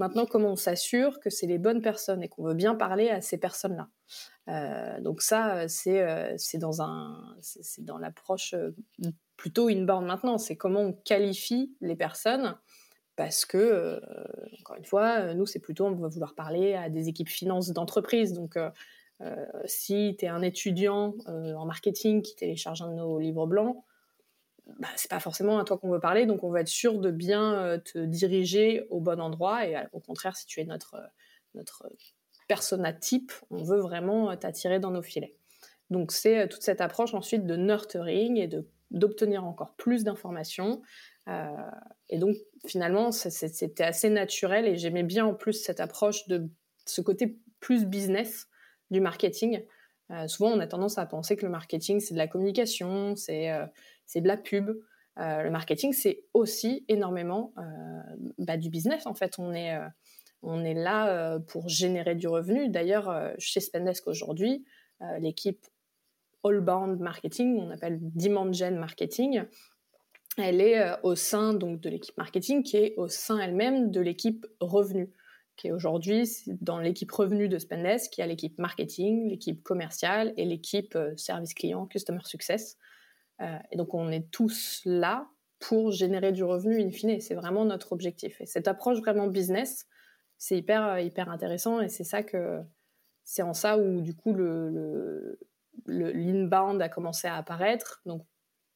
Maintenant, 0.01 0.25
comment 0.25 0.53
on 0.53 0.55
s'assure 0.55 1.19
que 1.19 1.29
c'est 1.29 1.45
les 1.45 1.59
bonnes 1.59 1.83
personnes 1.83 2.23
et 2.23 2.27
qu'on 2.27 2.43
veut 2.43 2.55
bien 2.55 2.73
parler 2.73 3.09
à 3.09 3.21
ces 3.21 3.37
personnes-là? 3.37 3.87
Euh, 4.49 4.99
donc 4.99 5.21
ça, 5.21 5.57
euh, 5.57 5.67
euh, 5.87 6.33
c'est 6.37 6.57
dans 6.57 6.81
un, 6.81 7.35
c'est 7.41 7.85
dans 7.85 7.99
l'approche 7.99 8.55
plutôt 9.37 9.69
inbound 9.69 10.07
maintenant. 10.07 10.39
C'est 10.39 10.57
comment 10.57 10.81
on 10.81 10.93
qualifie 10.93 11.75
les 11.81 11.95
personnes 11.95 12.57
parce 13.15 13.45
que, 13.45 14.01
encore 14.61 14.77
une 14.77 14.85
fois, 14.85 15.33
nous, 15.33 15.45
c'est 15.45 15.59
plutôt, 15.59 15.85
on 15.85 15.91
va 15.91 16.07
vouloir 16.07 16.33
parler 16.33 16.73
à 16.73 16.89
des 16.89 17.09
équipes 17.09 17.29
finances 17.29 17.69
d'entreprise. 17.69 18.33
Donc, 18.33 18.57
si 19.65 20.15
tu 20.17 20.25
es 20.25 20.27
un 20.27 20.41
étudiant 20.41 21.13
en 21.27 21.65
marketing 21.65 22.21
qui 22.21 22.35
télécharge 22.35 22.81
un 22.81 22.89
de 22.89 22.95
nos 22.95 23.19
livres 23.19 23.45
blancs, 23.45 23.83
bah, 24.79 24.87
c'est 24.95 25.11
pas 25.11 25.19
forcément 25.19 25.59
à 25.59 25.65
toi 25.65 25.77
qu'on 25.77 25.89
veut 25.89 25.99
parler. 25.99 26.25
Donc, 26.25 26.43
on 26.43 26.49
va 26.49 26.61
être 26.61 26.67
sûr 26.67 26.99
de 26.99 27.11
bien 27.11 27.79
te 27.83 27.99
diriger 27.99 28.87
au 28.89 28.99
bon 28.99 29.19
endroit. 29.19 29.67
Et 29.67 29.75
au 29.91 29.99
contraire, 29.99 30.35
si 30.35 30.45
tu 30.47 30.61
es 30.61 30.65
notre, 30.65 30.95
notre 31.53 31.87
persona 32.51 32.91
type, 32.91 33.31
on 33.49 33.63
veut 33.63 33.79
vraiment 33.79 34.29
euh, 34.29 34.35
t'attirer 34.35 34.81
dans 34.81 34.91
nos 34.91 35.01
filets. 35.01 35.37
Donc 35.89 36.11
c'est 36.11 36.37
euh, 36.37 36.47
toute 36.47 36.63
cette 36.63 36.81
approche 36.81 37.13
ensuite 37.13 37.45
de 37.45 37.55
nurturing 37.55 38.35
et 38.35 38.49
d'obtenir 38.91 39.45
encore 39.45 39.73
plus 39.75 40.03
d'informations. 40.03 40.81
Euh, 41.27 41.45
et 42.09 42.17
donc 42.17 42.35
finalement, 42.65 43.11
c'était 43.11 43.83
assez 43.83 44.09
naturel 44.09 44.65
et 44.67 44.75
j'aimais 44.75 45.03
bien 45.03 45.25
en 45.25 45.33
plus 45.33 45.53
cette 45.53 45.79
approche 45.79 46.27
de 46.27 46.49
ce 46.85 47.01
côté 47.01 47.37
plus 47.59 47.85
business 47.85 48.47
du 48.89 49.01
marketing. 49.01 49.63
souvent, 50.27 50.51
on 50.51 50.59
a 50.59 50.67
tendance 50.67 50.97
à 50.97 51.05
penser 51.05 51.37
que 51.37 51.45
le 51.45 51.51
marketing, 51.51 51.99
c'est 51.99 52.13
de 52.13 52.19
la 52.19 52.27
communication, 52.27 53.15
c'est 53.15 53.49
c'est 54.05 54.19
de 54.19 54.27
la 54.27 54.35
pub. 54.35 54.71
le 55.15 55.49
marketing, 55.49 55.93
c'est 55.93 56.25
aussi 56.33 56.83
énormément 56.89 57.53
bah, 58.39 58.57
du 58.57 58.69
business. 58.69 59.05
En 59.05 59.13
fait, 59.13 59.37
on 59.37 59.53
est 59.53 59.77
on 60.43 60.63
est 60.63 60.73
là 60.73 61.09
euh, 61.09 61.39
pour 61.39 61.69
générer 61.69 62.15
du 62.15 62.27
revenu. 62.27 62.69
D'ailleurs, 62.69 63.09
euh, 63.09 63.31
chez 63.37 63.59
Spendesk 63.59 64.07
aujourd'hui, 64.07 64.65
euh, 65.01 65.19
l'équipe 65.19 65.65
Allbound 66.43 66.99
Marketing, 66.99 67.59
on 67.59 67.69
appelle 67.69 67.99
Demand 68.01 68.51
Gen 68.51 68.77
Marketing, 68.77 69.43
elle 70.37 70.61
est 70.61 70.81
au 71.03 71.15
sein 71.15 71.53
donc 71.53 71.81
de 71.81 71.89
l'équipe 71.89 72.17
marketing 72.17 72.63
qui 72.63 72.77
est 72.77 72.93
au 72.97 73.07
sein 73.07 73.39
elle-même 73.39 73.91
de 73.91 74.01
l'équipe 74.01 74.45
revenu 74.59 75.11
qui 75.57 75.67
est 75.67 75.71
aujourd'hui 75.71 76.27
dans 76.47 76.79
l'équipe 76.79 77.11
revenu 77.11 77.47
de 77.47 77.59
Spendesk, 77.59 78.11
qui 78.11 78.21
a 78.23 78.25
l'équipe 78.25 78.57
marketing, 78.57 79.29
l'équipe 79.29 79.61
commerciale 79.61 80.33
et 80.37 80.45
l'équipe 80.45 80.97
service 81.17 81.53
client, 81.53 81.85
customer 81.85 82.21
success. 82.23 82.77
et 83.39 83.77
donc 83.77 83.93
on 83.93 84.09
est 84.09 84.31
tous 84.31 84.81
là 84.85 85.27
pour 85.61 85.91
générer 85.91 86.31
du 86.31 86.43
revenu 86.43 86.81
in 86.81 86.89
fine. 86.89 87.21
C'est 87.21 87.35
vraiment 87.35 87.63
notre 87.63 87.93
objectif. 87.93 88.41
Et 88.41 88.45
cette 88.45 88.67
approche 88.67 88.97
vraiment 88.99 89.27
business, 89.27 89.87
c'est 90.37 90.57
hyper, 90.57 90.85
euh, 90.85 90.99
hyper 90.99 91.29
intéressant 91.29 91.79
et 91.79 91.87
c'est 91.87 92.03
ça 92.03 92.23
que 92.23 92.59
c'est 93.23 93.43
en 93.43 93.53
ça 93.53 93.77
où 93.77 94.01
du 94.01 94.15
coup 94.15 94.33
le, 94.33 95.37
le, 95.85 96.11
l'inbound 96.11 96.81
a 96.81 96.89
commencé 96.89 97.27
à 97.27 97.35
apparaître. 97.35 98.01
Donc 98.05 98.25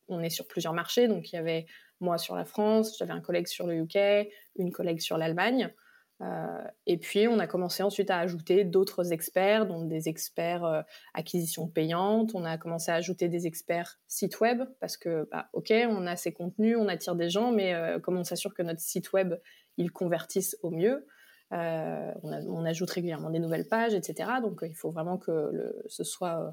on 0.07 0.21
est 0.21 0.29
sur 0.29 0.47
plusieurs 0.47 0.73
marchés. 0.73 1.07
Donc 1.07 1.31
il 1.31 1.35
y 1.35 1.39
avait 1.39 1.65
moi 1.99 2.17
sur 2.17 2.35
la 2.35 2.45
France, 2.45 2.97
j'avais 2.97 3.13
un 3.13 3.21
collègue 3.21 3.47
sur 3.47 3.67
le 3.67 3.75
UK, 3.75 4.29
une 4.57 4.71
collègue 4.71 4.99
sur 4.99 5.17
l'Allemagne. 5.17 5.73
Euh, 6.21 6.63
et 6.87 6.97
puis 6.97 7.27
on 7.27 7.39
a 7.39 7.47
commencé 7.47 7.83
ensuite 7.83 8.09
à 8.09 8.19
ajouter 8.19 8.63
d'autres 8.63 9.11
experts, 9.11 9.65
donc 9.65 9.89
des 9.89 10.07
experts 10.07 10.63
euh, 10.63 10.81
acquisition 11.13 11.67
payante. 11.67 12.31
On 12.35 12.45
a 12.45 12.57
commencé 12.57 12.91
à 12.91 12.95
ajouter 12.95 13.27
des 13.27 13.47
experts 13.47 13.99
site 14.07 14.39
web 14.39 14.63
parce 14.79 14.95
que 14.95 15.27
bah, 15.31 15.49
ok, 15.53 15.73
on 15.89 16.07
a 16.07 16.15
ces 16.15 16.31
contenus, 16.31 16.77
on 16.79 16.87
attire 16.87 17.15
des 17.15 17.29
gens, 17.29 17.51
mais 17.51 17.73
comment 18.01 18.21
on 18.21 18.23
s'assure 18.23 18.53
que 18.53 18.63
notre 18.63 18.81
site 18.81 19.11
web 19.13 19.35
il 19.77 19.91
convertisse 19.91 20.57
au 20.61 20.71
mieux? 20.71 21.05
Euh, 21.53 22.11
on, 22.23 22.65
ajoute 22.65 22.89
régulièrement 22.89 23.29
des 23.29 23.39
nouvelles 23.39 23.67
pages, 23.67 23.93
etc. 23.93 24.29
Donc 24.41 24.63
euh, 24.63 24.67
il 24.67 24.75
faut 24.75 24.89
vraiment 24.89 25.17
que 25.17 25.75
ce 25.87 26.03
soit 26.03 26.41
euh, 26.41 26.51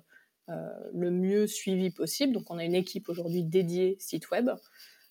le 0.92 1.10
mieux 1.10 1.46
suivi 1.46 1.90
possible. 1.90 2.32
Donc 2.32 2.50
on 2.50 2.58
a 2.58 2.64
une 2.64 2.74
équipe 2.74 3.08
aujourd'hui 3.08 3.44
dédiée 3.44 3.96
site 4.00 4.30
web. 4.30 4.50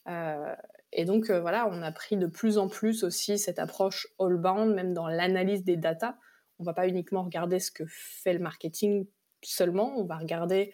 et 0.08 1.06
donc 1.06 1.30
voilà, 1.30 1.68
on 1.70 1.82
a 1.82 1.92
pris 1.92 2.18
de 2.18 2.28
plus 2.28 2.58
en 2.58 2.68
plus 2.68 3.04
aussi 3.04 3.38
cette 3.38 3.60
approche 3.60 4.08
all-bound, 4.20 4.74
même 4.74 4.94
dans 4.94 5.08
l'analyse 5.08 5.64
des 5.64 5.78
data. 5.78 6.18
On 6.60 6.64
va 6.64 6.74
pas 6.74 6.88
uniquement 6.88 7.24
regarder 7.24 7.60
ce 7.60 7.72
que 7.72 7.84
fait 7.88 8.34
le 8.34 8.40
marketing 8.40 9.08
seulement, 9.44 9.98
on 9.98 10.06
va 10.06 10.18
regarder 10.18 10.74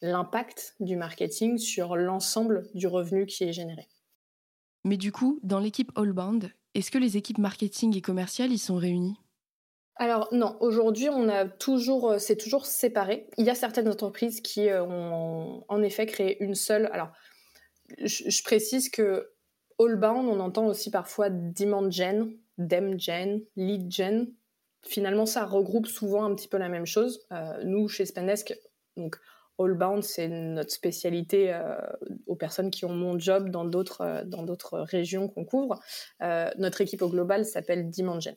l'impact 0.00 0.76
du 0.80 0.96
marketing 0.96 1.58
sur 1.58 1.96
l'ensemble 1.96 2.68
du 2.74 2.86
revenu 2.86 3.26
qui 3.26 3.44
est 3.44 3.52
généré. 3.52 3.88
Mais 4.84 4.96
du 4.96 5.12
coup, 5.12 5.40
dans 5.42 5.58
l'équipe 5.58 5.92
Allbound, 5.96 6.52
est-ce 6.74 6.90
que 6.90 6.98
les 6.98 7.16
équipes 7.16 7.38
marketing 7.38 7.96
et 7.96 8.00
commerciales 8.00 8.52
y 8.52 8.58
sont 8.58 8.76
réunies? 8.76 9.16
Alors 9.98 10.28
non, 10.30 10.56
aujourd'hui 10.60 11.08
on 11.08 11.28
a 11.28 11.44
toujours, 11.44 12.12
euh, 12.12 12.18
c'est 12.18 12.36
toujours 12.36 12.66
séparé. 12.66 13.28
Il 13.36 13.44
y 13.44 13.50
a 13.50 13.54
certaines 13.54 13.88
entreprises 13.88 14.40
qui 14.40 14.68
euh, 14.68 14.84
ont 14.84 15.64
en 15.68 15.82
effet 15.82 16.06
créé 16.06 16.42
une 16.42 16.54
seule. 16.54 16.88
Alors, 16.92 17.10
je, 18.04 18.42
précise 18.44 18.90
que 18.90 19.32
Allbound, 19.80 20.28
on 20.28 20.38
entend 20.38 20.66
aussi 20.66 20.90
parfois 20.90 21.30
demand 21.30 21.90
gen, 21.90 22.30
dem 22.58 22.98
gen, 22.98 23.42
lead 23.56 23.90
gen. 23.90 24.32
Finalement, 24.82 25.26
ça 25.26 25.44
regroupe 25.44 25.88
souvent 25.88 26.24
un 26.24 26.34
petit 26.34 26.48
peu 26.48 26.58
la 26.58 26.68
même 26.68 26.86
chose. 26.86 27.26
Euh, 27.32 27.64
nous, 27.64 27.88
chez 27.88 28.06
Spendesk, 28.06 28.54
donc 28.96 29.16
all-bound, 29.58 30.04
c'est 30.04 30.28
notre 30.28 30.70
spécialité 30.70 31.52
aux 32.28 32.36
personnes 32.36 32.70
qui 32.70 32.84
ont 32.84 32.94
mon 32.94 33.18
job 33.18 33.50
dans 33.50 33.64
d'autres 33.64 34.22
dans 34.24 34.44
d'autres 34.44 34.78
régions 34.78 35.26
qu'on 35.26 35.44
couvre. 35.44 35.80
notre 36.20 36.80
équipe 36.80 37.02
au 37.02 37.08
global 37.08 37.44
s'appelle 37.44 37.90
Dimension, 37.90 38.36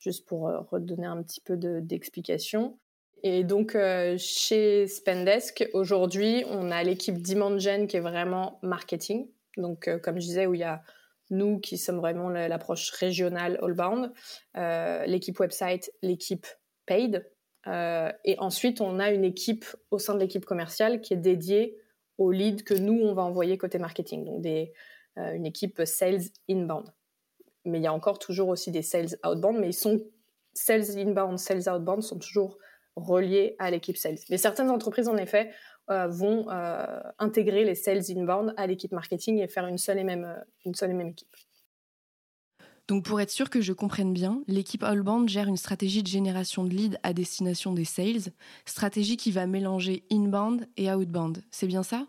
juste 0.00 0.26
pour 0.26 0.50
redonner 0.70 1.06
un 1.06 1.22
petit 1.22 1.40
peu 1.40 1.56
d'explication. 1.56 2.78
Et 3.22 3.44
donc, 3.44 3.74
euh, 3.74 4.16
chez 4.18 4.86
Spendesk, 4.86 5.68
aujourd'hui, 5.74 6.44
on 6.48 6.70
a 6.70 6.82
l'équipe 6.82 7.20
Dimension 7.20 7.86
qui 7.86 7.96
est 7.96 8.00
vraiment 8.00 8.58
marketing. 8.62 9.28
Donc, 9.56 9.88
euh, 9.88 9.98
comme 9.98 10.16
je 10.16 10.26
disais, 10.26 10.46
où 10.46 10.54
il 10.54 10.60
y 10.60 10.64
a 10.64 10.82
nous 11.28 11.60
qui 11.60 11.76
sommes 11.76 11.98
vraiment 11.98 12.28
l'approche 12.28 12.90
régionale 12.90 13.58
all-bound, 13.62 14.12
euh, 14.56 15.04
l'équipe 15.04 15.38
website, 15.38 15.92
l'équipe 16.02 16.46
paid. 16.86 17.30
et 17.66 18.36
ensuite, 18.38 18.80
on 18.80 18.98
a 18.98 19.10
une 19.10 19.24
équipe 19.24 19.66
au 19.90 19.98
sein 19.98 20.14
de 20.14 20.18
l'équipe 20.18 20.44
commerciale 20.44 21.00
qui 21.00 21.14
est 21.14 21.18
dédiée 21.18 21.76
aux 22.18 22.32
leads 22.32 22.64
que 22.64 22.74
nous, 22.74 22.98
on 23.00 23.14
va 23.14 23.22
envoyer 23.22 23.58
côté 23.58 23.78
marketing. 23.78 24.24
Donc, 24.24 24.44
une 25.16 25.46
équipe 25.46 25.82
sales 25.84 26.22
inbound. 26.48 26.90
Mais 27.64 27.78
il 27.78 27.82
y 27.82 27.86
a 27.86 27.92
encore 27.92 28.18
toujours 28.18 28.48
aussi 28.48 28.70
des 28.70 28.82
sales 28.82 29.16
outbound, 29.24 29.58
mais 29.58 29.68
ils 29.68 29.74
sont 29.74 30.00
sales 30.54 30.98
inbound, 30.98 31.38
sales 31.38 31.68
outbound 31.68 32.02
sont 32.02 32.18
toujours 32.18 32.58
reliés 32.96 33.56
à 33.58 33.70
l'équipe 33.70 33.96
sales. 33.96 34.18
Mais 34.30 34.38
certaines 34.38 34.70
entreprises, 34.70 35.08
en 35.08 35.16
effet, 35.16 35.50
euh, 35.90 36.06
vont 36.06 36.48
euh, 36.50 37.00
intégrer 37.18 37.64
les 37.64 37.74
sales 37.74 38.02
inbound 38.10 38.54
à 38.56 38.66
l'équipe 38.66 38.92
marketing 38.92 39.40
et 39.40 39.48
faire 39.48 39.66
une 39.66 39.78
seule 39.78 39.98
et 39.98 40.04
même, 40.04 40.24
euh, 40.24 40.40
une 40.64 40.74
seule 40.74 40.90
et 40.90 40.94
même 40.94 41.08
équipe. 41.08 41.34
Donc 42.86 43.04
pour 43.04 43.20
être 43.20 43.30
sûr 43.30 43.50
que 43.50 43.60
je 43.60 43.72
comprenne 43.72 44.12
bien, 44.12 44.42
l'équipe 44.48 44.82
Allbound 44.82 45.28
gère 45.28 45.46
une 45.46 45.56
stratégie 45.56 46.02
de 46.02 46.08
génération 46.08 46.64
de 46.64 46.70
leads 46.70 46.98
à 47.04 47.12
destination 47.12 47.72
des 47.72 47.84
sales, 47.84 48.32
stratégie 48.66 49.16
qui 49.16 49.30
va 49.30 49.46
mélanger 49.46 50.04
inbound 50.10 50.68
et 50.76 50.92
outbound. 50.92 51.42
C'est 51.52 51.68
bien 51.68 51.84
ça? 51.84 52.06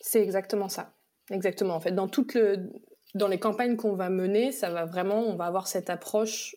C'est 0.00 0.22
exactement 0.22 0.68
ça. 0.68 0.94
Exactement. 1.30 1.74
En 1.74 1.80
fait, 1.80 1.92
dans 1.92 2.08
toutes 2.08 2.34
le, 2.34 2.72
dans 3.14 3.28
les 3.28 3.38
campagnes 3.38 3.76
qu'on 3.76 3.94
va 3.94 4.08
mener, 4.08 4.52
ça 4.52 4.70
va 4.70 4.84
vraiment, 4.84 5.20
on 5.20 5.34
va 5.34 5.46
avoir 5.46 5.66
cette 5.66 5.90
approche 5.90 6.56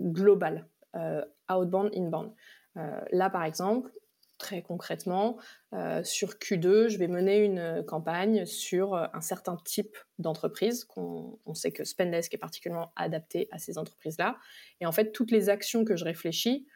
globale, 0.00 0.66
outbound, 1.48 1.90
inbound. 1.94 2.32
Euh, 2.76 3.00
là, 3.12 3.30
par 3.30 3.44
exemple, 3.44 3.90
très 4.38 4.62
concrètement, 4.62 5.38
euh, 5.74 6.02
sur 6.02 6.30
Q2, 6.30 6.88
je 6.88 6.98
vais 6.98 7.08
mener 7.08 7.38
une 7.38 7.84
campagne 7.86 8.46
sur 8.46 8.94
euh, 8.94 9.06
un 9.12 9.20
certain 9.20 9.56
type 9.64 9.96
d'entreprise 10.18 10.84
qu'on 10.84 11.38
on 11.44 11.54
sait 11.54 11.72
que 11.72 11.84
Spendesk 11.84 12.32
est 12.32 12.38
particulièrement 12.38 12.92
adapté 12.96 13.48
à 13.50 13.58
ces 13.58 13.76
entreprises-là. 13.76 14.38
Et 14.80 14.86
en 14.86 14.92
fait, 14.92 15.12
toutes 15.12 15.30
les 15.30 15.48
actions 15.48 15.84
que 15.84 15.94
je 15.94 16.04
réfléchis, 16.04 16.66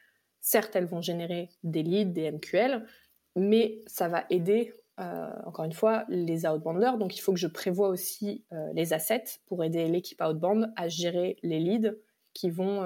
certes, 0.41 0.77
elles 0.77 0.87
vont 0.87 1.01
générer 1.01 1.49
des 1.63 1.83
leads, 1.83 2.13
des 2.13 2.31
MQL, 2.31 2.87
mais 3.35 3.81
ça 3.87 4.09
va 4.09 4.27
aider, 4.31 4.75
encore 4.99 5.65
une 5.65 5.73
fois, 5.73 6.05
les 6.09 6.47
outbounders. 6.47 6.99
Donc, 6.99 7.17
il 7.17 7.21
faut 7.21 7.33
que 7.33 7.39
je 7.39 7.49
prévoie 7.49 7.89
aussi 7.89 8.45
les 8.75 8.93
assets 8.93 9.41
pour 9.47 9.65
aider 9.65 9.89
l'équipe 9.89 10.21
outbound 10.23 10.73
à 10.77 10.89
gérer 10.89 11.37
les 11.43 11.59
leads 11.59 11.97
qui 12.33 12.51
vont, 12.51 12.81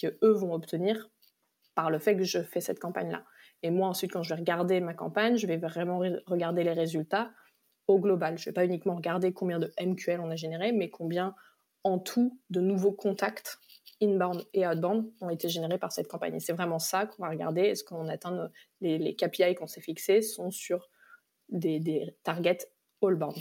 que 0.00 0.18
eux 0.22 0.32
vont 0.32 0.52
obtenir 0.52 1.10
par 1.74 1.90
le 1.90 1.98
fait 1.98 2.16
que 2.16 2.24
je 2.24 2.42
fais 2.42 2.60
cette 2.60 2.80
campagne-là. 2.80 3.24
Et 3.62 3.70
moi, 3.70 3.88
ensuite, 3.88 4.12
quand 4.12 4.22
je 4.22 4.30
vais 4.30 4.40
regarder 4.40 4.80
ma 4.80 4.94
campagne, 4.94 5.36
je 5.36 5.46
vais 5.46 5.56
vraiment 5.56 6.02
regarder 6.26 6.64
les 6.64 6.72
résultats 6.72 7.30
au 7.86 7.98
global. 7.98 8.38
Je 8.38 8.42
ne 8.42 8.44
vais 8.46 8.52
pas 8.52 8.64
uniquement 8.64 8.94
regarder 8.94 9.32
combien 9.32 9.58
de 9.58 9.72
MQL 9.80 10.20
on 10.20 10.30
a 10.30 10.36
généré, 10.36 10.72
mais 10.72 10.90
combien 10.90 11.34
en 11.82 11.98
tout 11.98 12.38
de 12.50 12.60
nouveaux 12.60 12.92
contacts 12.92 13.58
inbound 14.02 14.44
et 14.52 14.66
outbound 14.66 15.10
ont 15.20 15.30
été 15.30 15.48
générés 15.48 15.78
par 15.78 15.92
cette 15.92 16.08
campagne. 16.08 16.34
Et 16.34 16.40
c'est 16.40 16.52
vraiment 16.52 16.78
ça 16.78 17.06
qu'on 17.06 17.22
va 17.22 17.30
regarder. 17.30 17.62
Est-ce 17.62 17.84
qu'on 17.84 18.08
atteint 18.08 18.50
les, 18.80 18.98
les, 18.98 19.14
KPI 19.14 19.54
qu'on 19.54 19.66
s'est 19.66 19.80
fixés 19.80 20.22
sont 20.22 20.50
sur 20.50 20.88
des, 21.48 21.80
des 21.80 22.16
targets 22.22 22.68
all-bound. 23.02 23.36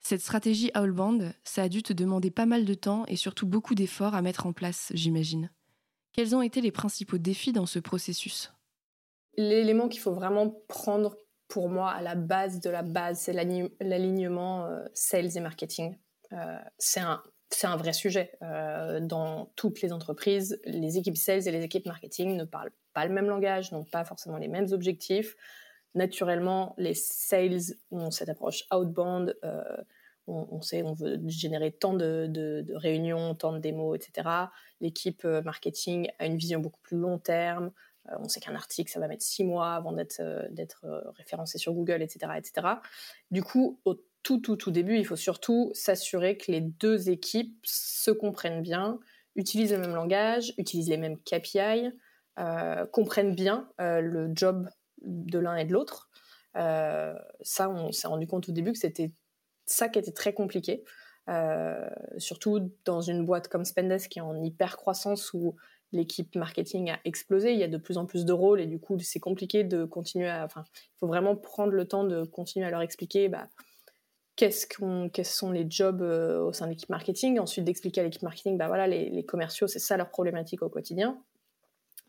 Cette 0.00 0.20
stratégie 0.20 0.70
all-bound, 0.74 1.32
ça 1.44 1.62
a 1.62 1.68
dû 1.68 1.82
te 1.82 1.92
demander 1.92 2.30
pas 2.30 2.46
mal 2.46 2.64
de 2.64 2.74
temps 2.74 3.04
et 3.06 3.16
surtout 3.16 3.46
beaucoup 3.46 3.74
d'efforts 3.74 4.14
à 4.14 4.22
mettre 4.22 4.46
en 4.46 4.52
place, 4.52 4.90
j'imagine. 4.94 5.50
Quels 6.12 6.34
ont 6.34 6.42
été 6.42 6.60
les 6.60 6.72
principaux 6.72 7.18
défis 7.18 7.52
dans 7.52 7.66
ce 7.66 7.78
processus? 7.78 8.52
L'élément 9.36 9.88
qu'il 9.88 10.00
faut 10.00 10.12
vraiment 10.12 10.50
prendre 10.68 11.16
pour 11.48 11.68
moi 11.68 11.90
à 11.90 12.02
la 12.02 12.14
base 12.14 12.60
de 12.60 12.68
la 12.68 12.82
base, 12.82 13.20
c'est 13.20 13.32
l'alignement 13.32 14.66
euh, 14.66 14.84
sales 14.92 15.36
et 15.36 15.40
marketing. 15.40 15.96
Euh, 16.32 16.58
c'est 16.78 17.00
un, 17.00 17.22
un, 17.62 17.76
vrai 17.76 17.92
sujet. 17.92 18.32
Euh, 18.42 19.00
dans 19.00 19.52
toutes 19.56 19.82
les 19.82 19.92
entreprises, 19.92 20.60
les 20.64 20.98
équipes 20.98 21.16
sales 21.16 21.46
et 21.46 21.50
les 21.50 21.62
équipes 21.62 21.86
marketing 21.86 22.36
ne 22.36 22.44
parlent 22.44 22.72
pas 22.92 23.06
le 23.06 23.12
même 23.12 23.26
langage, 23.26 23.70
n'ont 23.72 23.84
pas 23.84 24.04
forcément 24.04 24.38
les 24.38 24.48
mêmes 24.48 24.72
objectifs. 24.72 25.36
Naturellement, 25.94 26.74
les 26.78 26.94
sales 26.94 27.74
ont 27.90 28.10
cette 28.10 28.28
approche 28.28 28.64
outbound 28.72 29.36
on, 30.26 30.60
sait, 30.60 30.82
on 30.82 30.92
veut 30.92 31.20
générer 31.26 31.72
tant 31.72 31.94
de, 31.94 32.64
réunions, 32.74 33.34
tant 33.34 33.52
de 33.52 33.58
démos, 33.58 33.96
etc. 33.96 34.28
L'équipe 34.80 35.24
euh, 35.24 35.42
marketing 35.42 36.08
a 36.18 36.26
une 36.26 36.36
vision 36.36 36.60
beaucoup 36.60 36.80
plus 36.82 36.96
long 36.96 37.18
terme. 37.18 37.72
Euh, 38.08 38.16
on 38.20 38.28
sait 38.28 38.40
qu'un 38.40 38.54
article, 38.54 38.90
ça 38.90 39.00
va 39.00 39.08
mettre 39.08 39.24
six 39.24 39.44
mois 39.44 39.74
avant 39.74 39.92
d'être 39.92 40.20
euh, 40.20 41.10
référencé 41.16 41.58
sur 41.58 41.72
Google, 41.72 42.02
etc., 42.02 42.32
etc. 42.36 42.66
Du 43.30 43.42
coup, 43.42 43.80
au 43.84 43.94
tout, 44.22 44.38
tout, 44.38 44.56
tout 44.56 44.70
début, 44.70 44.96
il 44.98 45.06
faut 45.06 45.16
surtout 45.16 45.70
s'assurer 45.74 46.36
que 46.36 46.52
les 46.52 46.60
deux 46.60 47.10
équipes 47.10 47.58
se 47.64 48.12
comprennent 48.12 48.62
bien, 48.62 49.00
utilisent 49.34 49.72
le 49.72 49.78
même 49.78 49.94
langage, 49.94 50.54
utilisent 50.58 50.90
les 50.90 50.96
mêmes 50.96 51.18
KPI, 51.18 51.90
comprennent 52.92 53.34
bien 53.34 53.68
le 53.78 54.30
job 54.32 54.68
de 55.04 55.38
l'un 55.38 55.56
et 55.56 55.64
de 55.64 55.72
l'autre. 55.72 56.10
ça, 56.54 57.68
on 57.68 57.92
s'est 57.92 58.08
rendu 58.08 58.26
compte 58.26 58.48
au 58.48 58.52
début 58.52 58.72
que 58.72 58.78
c'était 58.78 59.12
ça 59.66 59.88
qui 59.88 59.98
était 59.98 60.12
très 60.12 60.32
compliqué. 60.32 60.84
Euh, 61.28 61.88
surtout 62.18 62.72
dans 62.84 63.00
une 63.00 63.24
boîte 63.24 63.46
comme 63.46 63.64
Spendesk 63.64 64.10
qui 64.10 64.18
est 64.18 64.22
en 64.22 64.42
hyper 64.42 64.76
croissance 64.76 65.32
où 65.32 65.54
l'équipe 65.92 66.34
marketing 66.34 66.90
a 66.90 66.98
explosé, 67.04 67.52
il 67.52 67.60
y 67.60 67.62
a 67.62 67.68
de 67.68 67.76
plus 67.76 67.96
en 67.96 68.06
plus 68.06 68.24
de 68.24 68.32
rôles 68.32 68.60
et 68.60 68.66
du 68.66 68.80
coup 68.80 68.98
c'est 68.98 69.20
compliqué 69.20 69.62
de 69.62 69.84
continuer 69.84 70.28
à... 70.28 70.44
Enfin, 70.44 70.64
il 70.74 70.98
faut 70.98 71.06
vraiment 71.06 71.36
prendre 71.36 71.72
le 71.72 71.86
temps 71.86 72.04
de 72.04 72.24
continuer 72.24 72.66
à 72.66 72.70
leur 72.70 72.80
expliquer 72.80 73.28
bah, 73.28 73.46
qu'est-ce 74.34 74.66
qu'on, 74.66 75.10
quels 75.10 75.26
sont 75.26 75.52
les 75.52 75.66
jobs 75.68 76.02
euh, 76.02 76.40
au 76.40 76.52
sein 76.52 76.64
de 76.66 76.70
l'équipe 76.70 76.88
marketing, 76.88 77.38
ensuite 77.38 77.64
d'expliquer 77.64 78.00
à 78.00 78.04
l'équipe 78.04 78.22
marketing, 78.22 78.58
bah 78.58 78.66
voilà, 78.66 78.88
les, 78.88 79.24
commerciaux, 79.24 79.68
c'est 79.68 79.78
ça 79.78 79.96
leur 79.96 80.08
problématique 80.08 80.62
au 80.62 80.68
quotidien. 80.68 81.22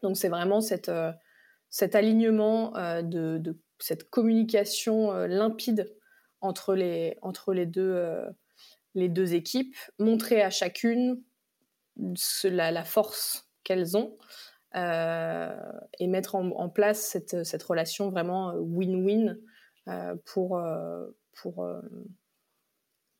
Donc 0.01 0.17
c'est 0.17 0.29
vraiment 0.29 0.59
cette, 0.59 0.89
euh, 0.89 1.11
cet 1.75 1.95
alignement 1.95 2.73
de, 3.01 3.39
de, 3.39 3.59
cette 3.79 4.11
communication 4.11 5.11
limpide 5.25 5.91
entre 6.43 6.75
les, 6.75 7.17
entre 7.21 7.53
les, 7.53 7.65
deux, 7.65 7.93
euh, 7.95 8.29
les 8.95 9.09
deux 9.09 9.33
équipes, 9.33 9.75
montrer 9.97 10.43
à 10.43 10.49
chacune 10.49 11.23
la, 12.43 12.83
force 12.83 13.49
qu'elles 13.63 13.95
ont 13.95 14.17
euh, 14.75 15.55
et 15.99 16.07
mettre 16.07 16.35
en, 16.35 16.69
place 16.69 16.99
cette, 16.99 17.45
cette, 17.45 17.63
relation 17.63 18.09
vraiment 18.09 18.51
euh, 18.51 18.59
win-win 18.59 19.37
pour, 20.25 20.61
pour, 21.33 21.67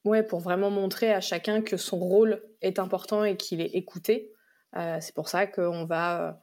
ouais, 0.05 0.23
pour 0.23 0.39
vraiment 0.39 0.69
montrer 0.69 1.11
à 1.11 1.21
chacun 1.21 1.61
que 1.61 1.77
son 1.77 1.99
rôle 1.99 2.41
est 2.61 2.79
important 2.79 3.23
et 3.23 3.35
qu'il 3.35 3.59
est 3.59 3.75
écouté. 3.75 4.31
c'est 4.73 5.13
pour 5.13 5.27
ça 5.27 5.45
qu'on 5.45 5.85
va 5.85 6.39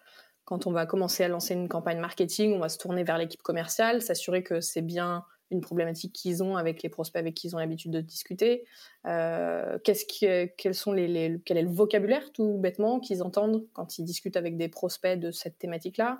quand 0.50 0.66
on 0.66 0.72
va 0.72 0.84
commencer 0.84 1.22
à 1.22 1.28
lancer 1.28 1.54
une 1.54 1.68
campagne 1.68 2.00
marketing, 2.00 2.54
on 2.54 2.58
va 2.58 2.68
se 2.68 2.76
tourner 2.76 3.04
vers 3.04 3.16
l'équipe 3.16 3.40
commerciale, 3.40 4.02
s'assurer 4.02 4.42
que 4.42 4.60
c'est 4.60 4.82
bien 4.82 5.24
une 5.52 5.60
problématique 5.60 6.12
qu'ils 6.12 6.42
ont 6.42 6.56
avec 6.56 6.82
les 6.82 6.88
prospects 6.88 7.20
avec 7.20 7.34
qui 7.34 7.46
ils 7.46 7.54
ont 7.54 7.60
l'habitude 7.60 7.92
de 7.92 8.00
discuter. 8.00 8.64
Euh, 9.06 9.78
qu'est-ce 9.84 10.46
quels 10.56 10.74
sont 10.74 10.90
les, 10.90 11.40
quel 11.44 11.56
est 11.56 11.62
le 11.62 11.70
vocabulaire 11.70 12.32
tout 12.32 12.58
bêtement 12.58 12.98
qu'ils 12.98 13.22
entendent 13.22 13.64
quand 13.74 13.98
ils 13.98 14.04
discutent 14.04 14.36
avec 14.36 14.56
des 14.56 14.68
prospects 14.68 15.16
de 15.20 15.30
cette 15.30 15.56
thématique-là? 15.56 16.18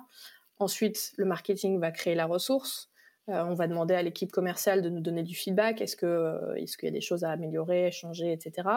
Ensuite, 0.59 1.11
le 1.17 1.25
marketing 1.25 1.77
va 1.81 1.91
créer 1.91 2.15
la 2.15 2.25
ressource. 2.25 2.89
Euh, 3.27 3.43
on 3.43 3.53
va 3.53 3.67
demander 3.67 3.95
à 3.95 4.01
l'équipe 4.01 4.31
commerciale 4.31 4.81
de 4.81 4.89
nous 4.89 5.01
donner 5.01 5.23
du 5.23 5.35
feedback. 5.35 5.81
Est-ce 5.81 6.05
euh, 6.05 6.53
est-ce 6.55 6.77
qu'il 6.77 6.87
y 6.87 6.89
a 6.89 6.93
des 6.93 7.01
choses 7.01 7.25
à 7.25 7.31
améliorer, 7.31 7.91
changer, 7.91 8.31
etc. 8.31 8.69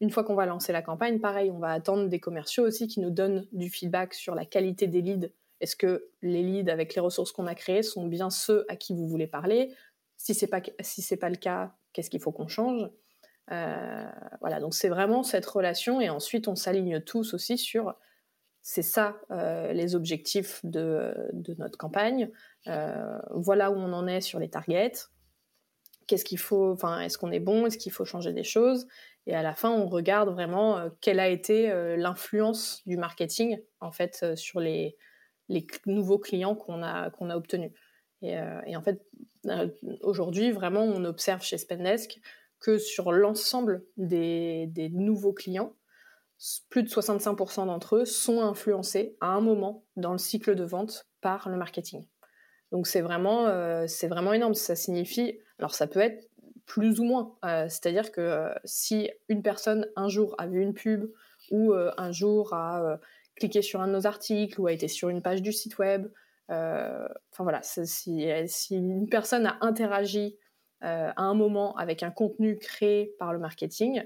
Une 0.00 0.10
fois 0.10 0.24
qu'on 0.24 0.34
va 0.34 0.46
lancer 0.46 0.72
la 0.72 0.82
campagne, 0.82 1.20
pareil, 1.20 1.50
on 1.50 1.58
va 1.58 1.70
attendre 1.70 2.08
des 2.08 2.18
commerciaux 2.18 2.66
aussi 2.66 2.88
qui 2.88 3.00
nous 3.00 3.10
donnent 3.10 3.46
du 3.52 3.70
feedback 3.70 4.14
sur 4.14 4.34
la 4.34 4.44
qualité 4.44 4.86
des 4.86 5.00
leads. 5.00 5.30
Est-ce 5.60 5.76
que 5.76 6.10
les 6.22 6.42
leads 6.42 6.70
avec 6.70 6.94
les 6.94 7.00
ressources 7.00 7.30
qu'on 7.30 7.46
a 7.46 7.54
créées 7.54 7.84
sont 7.84 8.06
bien 8.06 8.30
ceux 8.30 8.64
à 8.68 8.76
qui 8.76 8.94
vous 8.94 9.06
voulez 9.06 9.28
parler? 9.28 9.72
Si 10.16 10.34
c'est 10.34 10.48
pas 10.48 10.60
si 10.80 11.02
c'est 11.02 11.16
pas 11.16 11.30
le 11.30 11.36
cas, 11.36 11.74
qu'est-ce 11.92 12.10
qu'il 12.10 12.20
faut 12.20 12.32
qu'on 12.32 12.48
change? 12.48 12.90
Euh, 13.52 14.10
Voilà, 14.40 14.58
donc 14.58 14.74
c'est 14.74 14.88
vraiment 14.88 15.22
cette 15.22 15.46
relation 15.46 16.00
et 16.00 16.10
ensuite 16.10 16.48
on 16.48 16.56
s'aligne 16.56 17.00
tous 17.00 17.34
aussi 17.34 17.58
sur 17.58 17.94
c'est 18.62 18.82
ça 18.82 19.16
euh, 19.30 19.72
les 19.72 19.94
objectifs 19.96 20.60
de, 20.64 21.12
notre 21.58 21.76
campagne. 21.76 22.30
Euh, 22.68 23.18
voilà 23.32 23.70
où 23.70 23.74
on 23.74 23.92
en 23.92 24.06
est 24.06 24.20
sur 24.20 24.38
les 24.38 24.48
targets. 24.48 24.92
Qu'est-ce 26.06 26.24
qu'il 26.24 26.38
faut 26.38 26.70
Enfin, 26.72 27.00
est-ce 27.00 27.18
qu'on 27.18 27.32
est 27.32 27.40
bon? 27.40 27.66
Est-ce 27.66 27.76
qu'il 27.76 27.92
faut 27.92 28.04
changer 28.04 28.32
des 28.32 28.44
choses? 28.44 28.86
Et 29.26 29.34
à 29.34 29.42
la 29.42 29.54
fin, 29.54 29.70
on 29.70 29.86
regarde 29.86 30.30
vraiment 30.30 30.90
quelle 31.00 31.20
a 31.20 31.28
été 31.28 31.72
l'influence 31.96 32.82
du 32.86 32.96
marketing 32.96 33.60
en 33.80 33.92
fait 33.92 34.34
sur 34.34 34.58
les, 34.58 34.96
les 35.48 35.66
nouveaux 35.86 36.18
clients 36.18 36.56
qu'on 36.56 36.82
a 36.82 37.10
qu'on 37.10 37.30
a 37.30 37.36
obtenus. 37.36 37.70
Et, 38.22 38.76
en 38.76 38.82
fait, 38.82 39.00
aujourd'hui, 40.02 40.52
vraiment, 40.52 40.82
on 40.82 41.04
observe 41.04 41.42
chez 41.42 41.58
Spendesk 41.58 42.20
que 42.60 42.78
sur 42.78 43.12
l'ensemble 43.12 43.84
des, 43.96 44.66
des, 44.68 44.88
nouveaux 44.88 45.32
clients, 45.32 45.74
plus 46.70 46.84
de 46.84 46.88
65% 46.88 47.66
d'entre 47.66 47.96
eux 47.96 48.04
sont 48.04 48.40
influencés 48.40 49.16
à 49.20 49.28
un 49.28 49.40
moment 49.40 49.84
dans 49.96 50.12
le 50.12 50.18
cycle 50.18 50.54
de 50.54 50.64
vente 50.64 51.08
par 51.20 51.48
le 51.48 51.56
marketing. 51.56 52.06
Donc 52.70 52.86
c'est 52.86 53.00
vraiment, 53.00 53.86
c'est 53.86 54.08
vraiment 54.08 54.32
énorme. 54.32 54.54
Ça 54.54 54.76
signifie, 54.76 55.38
alors 55.58 55.74
ça 55.74 55.86
peut 55.86 56.00
être 56.00 56.28
plus 56.72 57.00
ou 57.00 57.04
moins. 57.04 57.36
Euh, 57.44 57.66
c'est-à-dire 57.68 58.10
que 58.12 58.22
euh, 58.22 58.54
si 58.64 59.10
une 59.28 59.42
personne 59.42 59.86
un 59.94 60.08
jour 60.08 60.34
a 60.38 60.46
vu 60.46 60.62
une 60.62 60.72
pub 60.72 61.04
ou 61.50 61.74
euh, 61.74 61.92
un 61.98 62.12
jour 62.12 62.54
a 62.54 62.98
cliqué 63.36 63.60
sur 63.60 63.82
un 63.82 63.88
de 63.88 63.92
nos 63.92 64.06
articles 64.06 64.58
ou 64.58 64.68
a 64.68 64.72
été 64.72 64.88
sur 64.88 65.10
une 65.10 65.20
page 65.20 65.42
du 65.42 65.52
site 65.52 65.76
web, 65.76 66.08
enfin 66.48 67.10
voilà, 67.40 67.62
si, 67.62 67.86
si, 68.46 68.74
une 68.74 69.08
personne 69.08 69.46
a 69.46 69.58
interagi 69.60 70.36
à 70.80 71.22
un 71.22 71.34
moment 71.34 71.76
avec 71.76 72.02
un 72.02 72.10
contenu 72.10 72.58
créé 72.58 73.14
par 73.18 73.32
le 73.32 73.38
marketing, 73.38 74.02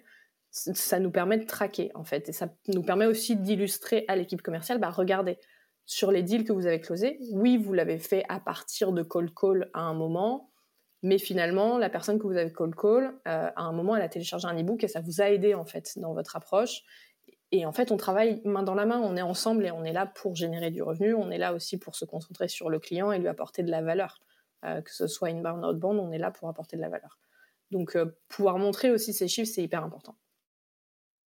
ça 0.50 0.98
nous 0.98 1.10
permet 1.10 1.38
de 1.38 1.44
traquer 1.44 1.90
en 1.94 2.04
fait 2.04 2.28
et 2.28 2.32
ça 2.32 2.48
nous 2.68 2.82
permet 2.82 3.06
aussi 3.06 3.36
d'illustrer 3.36 4.04
à 4.08 4.16
l'équipe 4.16 4.42
commerciale, 4.42 4.78
bah 4.78 4.90
regardez 4.90 5.38
sur 5.86 6.10
les 6.10 6.22
deals 6.22 6.44
que 6.44 6.52
vous 6.52 6.66
avez 6.66 6.80
closés, 6.80 7.18
oui 7.32 7.58
vous 7.58 7.72
l'avez 7.72 7.98
fait 7.98 8.24
à 8.28 8.40
partir 8.40 8.92
de 8.92 9.02
cold 9.02 9.32
call 9.34 9.70
à 9.74 9.80
un 9.80 9.94
moment, 9.94 10.50
mais 11.02 11.18
finalement, 11.18 11.78
la 11.78 11.90
personne 11.90 12.18
que 12.18 12.26
vous 12.26 12.36
avez 12.36 12.52
call 12.52 12.74
call, 12.74 13.14
euh, 13.28 13.50
à 13.54 13.62
un 13.62 13.72
moment, 13.72 13.96
elle 13.96 14.02
a 14.02 14.08
téléchargé 14.08 14.46
un 14.48 14.58
e-book 14.58 14.82
et 14.82 14.88
ça 14.88 15.00
vous 15.00 15.20
a 15.20 15.30
aidé 15.30 15.54
en 15.54 15.64
fait 15.64 15.98
dans 15.98 16.14
votre 16.14 16.36
approche. 16.36 16.82
Et 17.52 17.64
en 17.64 17.72
fait, 17.72 17.92
on 17.92 17.96
travaille 17.96 18.40
main 18.44 18.62
dans 18.62 18.74
la 18.74 18.86
main, 18.86 18.98
on 18.98 19.16
est 19.16 19.22
ensemble 19.22 19.66
et 19.66 19.70
on 19.70 19.84
est 19.84 19.92
là 19.92 20.06
pour 20.06 20.34
générer 20.34 20.70
du 20.70 20.82
revenu. 20.82 21.14
On 21.14 21.30
est 21.30 21.38
là 21.38 21.52
aussi 21.54 21.78
pour 21.78 21.94
se 21.94 22.04
concentrer 22.04 22.48
sur 22.48 22.70
le 22.70 22.80
client 22.80 23.12
et 23.12 23.18
lui 23.18 23.28
apporter 23.28 23.62
de 23.62 23.70
la 23.70 23.82
valeur. 23.82 24.18
Euh, 24.64 24.80
que 24.80 24.92
ce 24.92 25.06
soit 25.06 25.28
inbound, 25.28 25.64
outbound, 25.64 26.00
on 26.00 26.10
est 26.10 26.18
là 26.18 26.30
pour 26.30 26.48
apporter 26.48 26.76
de 26.76 26.82
la 26.82 26.88
valeur. 26.88 27.18
Donc, 27.70 27.94
euh, 27.94 28.18
pouvoir 28.28 28.58
montrer 28.58 28.90
aussi 28.90 29.12
ces 29.12 29.28
chiffres, 29.28 29.50
c'est 29.52 29.62
hyper 29.62 29.84
important. 29.84 30.16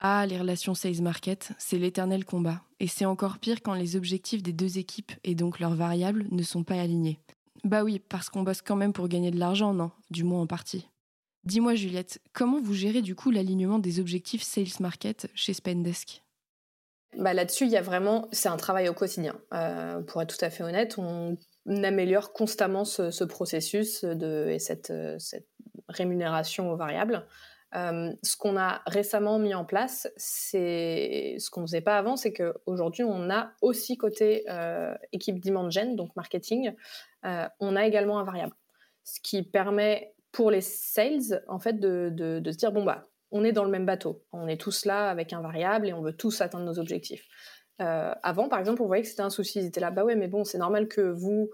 Ah, 0.01 0.27
les 0.27 0.39
relations 0.39 0.75
sales 0.75 1.03
market, 1.03 1.53
c'est 1.59 1.79
l'éternel 1.79 2.25
combat. 2.25 2.63
Et 2.81 2.87
c'est 2.87 3.05
encore 3.05 3.39
pire 3.39 3.63
quand 3.63 3.75
les 3.75 3.97
objectifs 3.97 4.43
des 4.43 4.53
deux 4.53 4.79
équipes 4.79 5.13
et 5.25 5.35
donc 5.35 5.59
leurs 5.59 5.75
variables 5.75 6.27
ne 6.31 6.43
sont 6.43 6.65
pas 6.65 6.81
alignés. 6.81 7.21
Bah 7.65 7.85
oui, 7.85 7.99
parce 7.99 8.31
qu'on 8.31 8.43
bosse 8.43 8.63
quand 8.63 8.77
même 8.77 8.93
pour 8.93 9.09
gagner 9.09 9.31
de 9.31 9.39
l'argent, 9.39 9.75
non? 9.75 9.91
Du 10.11 10.25
moins 10.25 10.43
en 10.43 10.47
partie. 10.47 10.89
Dis-moi 11.45 11.75
Juliette, 11.75 12.21
comment 12.33 12.61
vous 12.61 12.75
gérez 12.75 13.03
du 13.03 13.15
coup 13.15 13.31
l'alignement 13.31 13.79
des 13.79 13.99
objectifs 13.99 14.43
sales 14.43 14.81
market 14.81 15.31
chez 15.35 15.55
Spendesk? 15.55 16.23
Bah 17.17 17.35
Là-dessus, 17.35 17.65
il 17.65 17.71
y 17.71 17.77
a 17.77 17.83
vraiment, 17.83 18.29
c'est 18.31 18.49
un 18.49 18.57
travail 18.57 18.89
au 18.89 18.95
quotidien. 18.95 19.41
Euh, 19.53 20.01
pour 20.01 20.23
être 20.23 20.37
tout 20.37 20.45
à 20.45 20.51
fait 20.51 20.63
honnête, 20.63 20.97
on 20.99 21.37
améliore 21.67 22.33
constamment 22.33 22.85
ce, 22.85 23.25
processus 23.25 24.05
de, 24.05 24.49
et 24.51 24.59
cette, 24.59 24.93
cette 25.19 25.49
rémunération 25.89 26.73
aux 26.73 26.77
variables. 26.77 27.27
Euh, 27.77 28.13
ce 28.23 28.37
qu'on 28.37 28.57
a 28.57 28.83
récemment 28.87 29.39
mis 29.39 29.55
en 29.55 29.65
place, 29.65 30.11
c'est 30.17 31.37
ce 31.39 31.51
qu'on 31.51 31.61
ne 31.61 31.67
faisait 31.67 31.81
pas 31.81 31.99
avant, 31.99 32.17
c'est 32.17 32.33
qu'aujourd'hui, 32.33 33.05
on 33.05 33.31
a 33.31 33.53
aussi 33.63 33.97
côté 33.97 34.45
euh, 34.51 34.95
équipe 35.13 35.41
demand 35.41 35.71
gen, 35.71 35.95
donc 35.95 36.15
marketing, 36.17 36.73
euh, 37.25 37.47
on 37.61 37.77
a 37.77 37.87
également 37.87 38.19
un 38.19 38.25
variable. 38.25 38.55
Ce 39.05 39.21
qui 39.21 39.43
permet 39.43 40.15
pour 40.33 40.51
les 40.51 40.61
sales, 40.61 41.43
en 41.49 41.59
fait, 41.59 41.79
de, 41.79 42.43
se 42.45 42.57
dire, 42.57 42.73
bon, 42.73 42.85
bah, 42.85 43.07
on 43.31 43.45
est 43.45 43.53
dans 43.53 43.65
le 43.65 43.71
même 43.71 43.87
bateau. 43.87 44.25
On 44.33 44.49
est 44.49 44.61
tous 44.61 44.85
là 44.85 45.09
avec 45.09 45.33
un 45.33 45.41
variable 45.41 45.89
et 45.89 45.93
on 45.93 46.03
veut 46.03 46.17
tous 46.17 46.41
atteindre 46.41 46.65
nos 46.65 46.79
objectifs. 46.79 47.27
avant, 47.79 48.49
par 48.49 48.59
exemple, 48.59 48.83
on 48.83 48.87
voyait 48.87 49.03
que 49.03 49.09
c'était 49.09 49.23
un 49.23 49.31
souci. 49.31 49.61
Ils 49.61 49.67
étaient 49.67 49.81
là, 49.81 49.91
bah 49.91 50.05
ouais, 50.05 50.17
mais 50.17 50.29
bon, 50.29 50.45
c'est 50.45 50.59
normal 50.59 50.89
que 50.89 51.01
vous, 51.01 51.51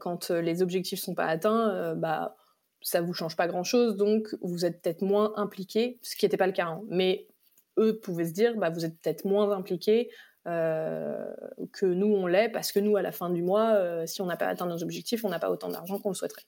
quand 0.00 0.30
les 0.30 0.62
objectifs 0.62 1.00
sont 1.00 1.14
pas 1.14 1.26
atteints, 1.26 1.94
bah, 1.96 2.36
ça 2.82 3.00
vous 3.00 3.12
change 3.12 3.36
pas 3.36 3.46
grand 3.46 3.64
chose, 3.64 3.96
donc 3.96 4.34
vous 4.42 4.64
êtes 4.64 4.82
peut-être 4.82 5.02
moins 5.02 5.32
impliqué, 5.36 5.98
ce 6.02 6.16
qui 6.16 6.24
n'était 6.24 6.36
pas 6.36 6.46
le 6.46 6.52
cas. 6.52 6.66
Hein. 6.66 6.82
Mais 6.88 7.26
eux 7.78 7.98
pouvaient 7.98 8.26
se 8.26 8.32
dire, 8.32 8.56
bah, 8.56 8.70
vous 8.70 8.84
êtes 8.84 8.98
peut-être 9.00 9.24
moins 9.24 9.50
impliqué 9.50 10.10
euh, 10.48 11.32
que 11.72 11.86
nous 11.86 12.12
on 12.12 12.26
l'est, 12.26 12.48
parce 12.48 12.72
que 12.72 12.80
nous, 12.80 12.96
à 12.96 13.02
la 13.02 13.12
fin 13.12 13.30
du 13.30 13.42
mois, 13.42 13.74
euh, 13.74 14.06
si 14.06 14.20
on 14.22 14.26
n'a 14.26 14.36
pas 14.36 14.46
atteint 14.46 14.66
nos 14.66 14.82
objectifs, 14.82 15.24
on 15.24 15.28
n'a 15.28 15.38
pas 15.38 15.50
autant 15.50 15.68
d'argent 15.68 15.98
qu'on 15.98 16.10
le 16.10 16.14
souhaiterait. 16.14 16.44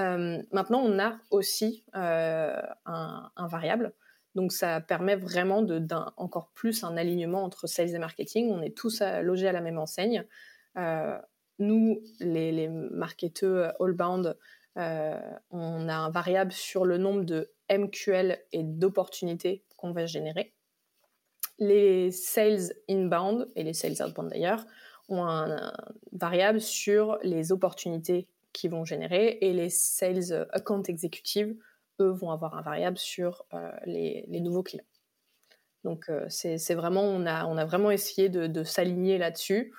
Euh, 0.00 0.42
maintenant, 0.52 0.80
on 0.80 0.98
a 0.98 1.18
aussi 1.30 1.84
un, 1.92 2.62
variable. 3.38 3.92
Donc 4.34 4.50
ça 4.50 4.80
permet 4.80 5.14
vraiment 5.14 5.62
de, 5.62 5.80
encore 6.16 6.50
plus 6.54 6.82
un 6.82 6.96
alignement 6.96 7.44
entre 7.44 7.68
sales 7.68 7.94
et 7.94 7.98
marketing. 7.98 8.50
On 8.50 8.60
est 8.62 8.76
tous 8.76 9.00
logés 9.22 9.46
à 9.46 9.52
la 9.52 9.60
même 9.60 9.78
enseigne. 9.78 10.24
nous, 11.60 12.02
les 12.18 12.68
marketeurs 12.68 13.74
all-bound, 13.80 14.36
euh, 14.76 15.20
on 15.50 15.88
a 15.88 15.94
un 15.94 16.10
variable 16.10 16.52
sur 16.52 16.84
le 16.84 16.98
nombre 16.98 17.24
de 17.24 17.52
MQL 17.70 18.38
et 18.52 18.62
d'opportunités 18.64 19.64
qu'on 19.76 19.92
va 19.92 20.06
générer. 20.06 20.54
Les 21.58 22.10
sales 22.10 22.72
inbound 22.88 23.48
et 23.54 23.62
les 23.62 23.74
sales 23.74 24.02
outbound 24.04 24.30
d'ailleurs 24.30 24.64
ont 25.08 25.24
un, 25.24 25.72
variable 26.12 26.60
sur 26.60 27.18
les 27.22 27.52
opportunités 27.52 28.28
qu'ils 28.52 28.70
vont 28.70 28.84
générer 28.84 29.38
et 29.40 29.52
les 29.52 29.70
sales 29.70 30.48
account 30.52 30.82
executives, 30.82 31.56
eux, 32.00 32.10
vont 32.10 32.30
avoir 32.30 32.56
un 32.56 32.62
variable 32.62 32.98
sur 32.98 33.44
euh, 33.52 33.70
les, 33.86 34.26
nouveaux 34.40 34.62
clients. 34.62 34.84
Donc 35.84 36.08
euh, 36.08 36.24
c'est 36.28 36.74
vraiment, 36.74 37.02
on 37.02 37.26
a, 37.26 37.64
vraiment 37.64 37.90
essayé 37.90 38.28
de, 38.28 38.64
s'aligner 38.64 39.18
là-dessus, 39.18 39.72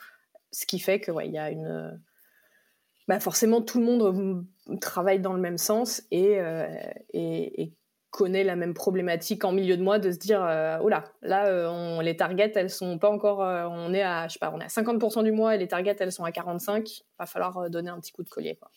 ce 0.51 0.65
qui 0.65 0.79
fait 0.79 1.01
que 1.01 1.11
il 1.25 1.31
y 1.31 1.37
a 1.37 1.49
une, 1.49 1.99
bah 3.07 3.19
forcément 3.19 3.61
tout 3.61 3.79
le 3.79 3.85
monde 3.85 4.45
travaille 4.81 5.19
dans 5.19 5.33
le 5.33 5.41
même 5.41 5.57
sens 5.57 6.01
euh, 6.13 6.67
et, 7.13 7.61
et, 7.61 7.73
connaît 8.11 8.45
la 8.45 8.55
même 8.55 8.73
problématique 8.73 9.43
en 9.43 9.51
milieu 9.51 9.75
de 9.75 9.83
mois 9.83 9.99
de 9.99 10.09
se 10.09 10.17
dire 10.17 10.41
euh, 10.41 10.77
oh 10.81 10.87
là 10.87 11.03
là 11.21 11.47
euh, 11.47 11.67
on, 11.67 11.99
les 11.99 12.15
targets 12.15 12.53
elles 12.55 12.69
sont 12.69 12.97
pas 12.97 13.09
encore 13.09 13.39
on 13.39 13.93
est 13.93 14.03
à 14.03 14.29
je 14.29 14.33
sais 14.33 14.39
pas 14.39 14.53
on 14.55 14.59
est 14.61 14.63
à 14.63 14.67
50% 14.67 15.25
du 15.25 15.33
mois 15.33 15.53
et 15.53 15.57
les 15.57 15.67
targets 15.67 15.97
elles 15.99 16.13
sont 16.13 16.23
à 16.23 16.31
45 16.31 17.01
va 17.19 17.25
falloir 17.25 17.69
donner 17.69 17.89
un 17.89 17.99
petit 17.99 18.13
coup 18.13 18.23
de 18.23 18.29
collier 18.29 18.55
quoi. 18.55 18.71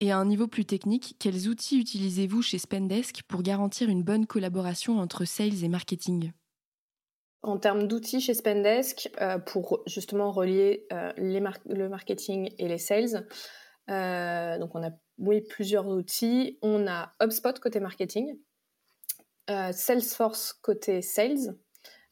Et 0.00 0.10
à 0.10 0.18
un 0.18 0.24
niveau 0.24 0.48
plus 0.48 0.64
technique, 0.64 1.14
quels 1.20 1.46
outils 1.46 1.78
utilisez-vous 1.78 2.42
chez 2.42 2.58
Spendesk 2.58 3.22
pour 3.28 3.42
garantir 3.42 3.88
une 3.88 4.02
bonne 4.02 4.26
collaboration 4.26 4.98
entre 4.98 5.24
sales 5.24 5.62
et 5.62 5.68
marketing? 5.68 6.32
En 7.42 7.56
termes 7.58 7.86
d'outils 7.86 8.20
chez 8.20 8.34
Spendesk, 8.34 9.12
pour 9.46 9.84
justement 9.86 10.32
relier 10.32 10.88
les 11.18 11.40
le 11.66 11.88
marketing 11.88 12.52
et 12.58 12.66
les 12.66 12.78
sales, 12.78 13.28
donc 13.86 14.74
on 14.74 14.82
a 14.82 14.90
oui, 15.18 15.40
plusieurs 15.40 15.86
outils. 15.86 16.58
On 16.62 16.86
a 16.86 17.12
HubSpot 17.22 17.58
côté 17.60 17.80
marketing, 17.80 18.38
euh, 19.50 19.72
Salesforce 19.72 20.52
côté 20.52 21.02
sales. 21.02 21.56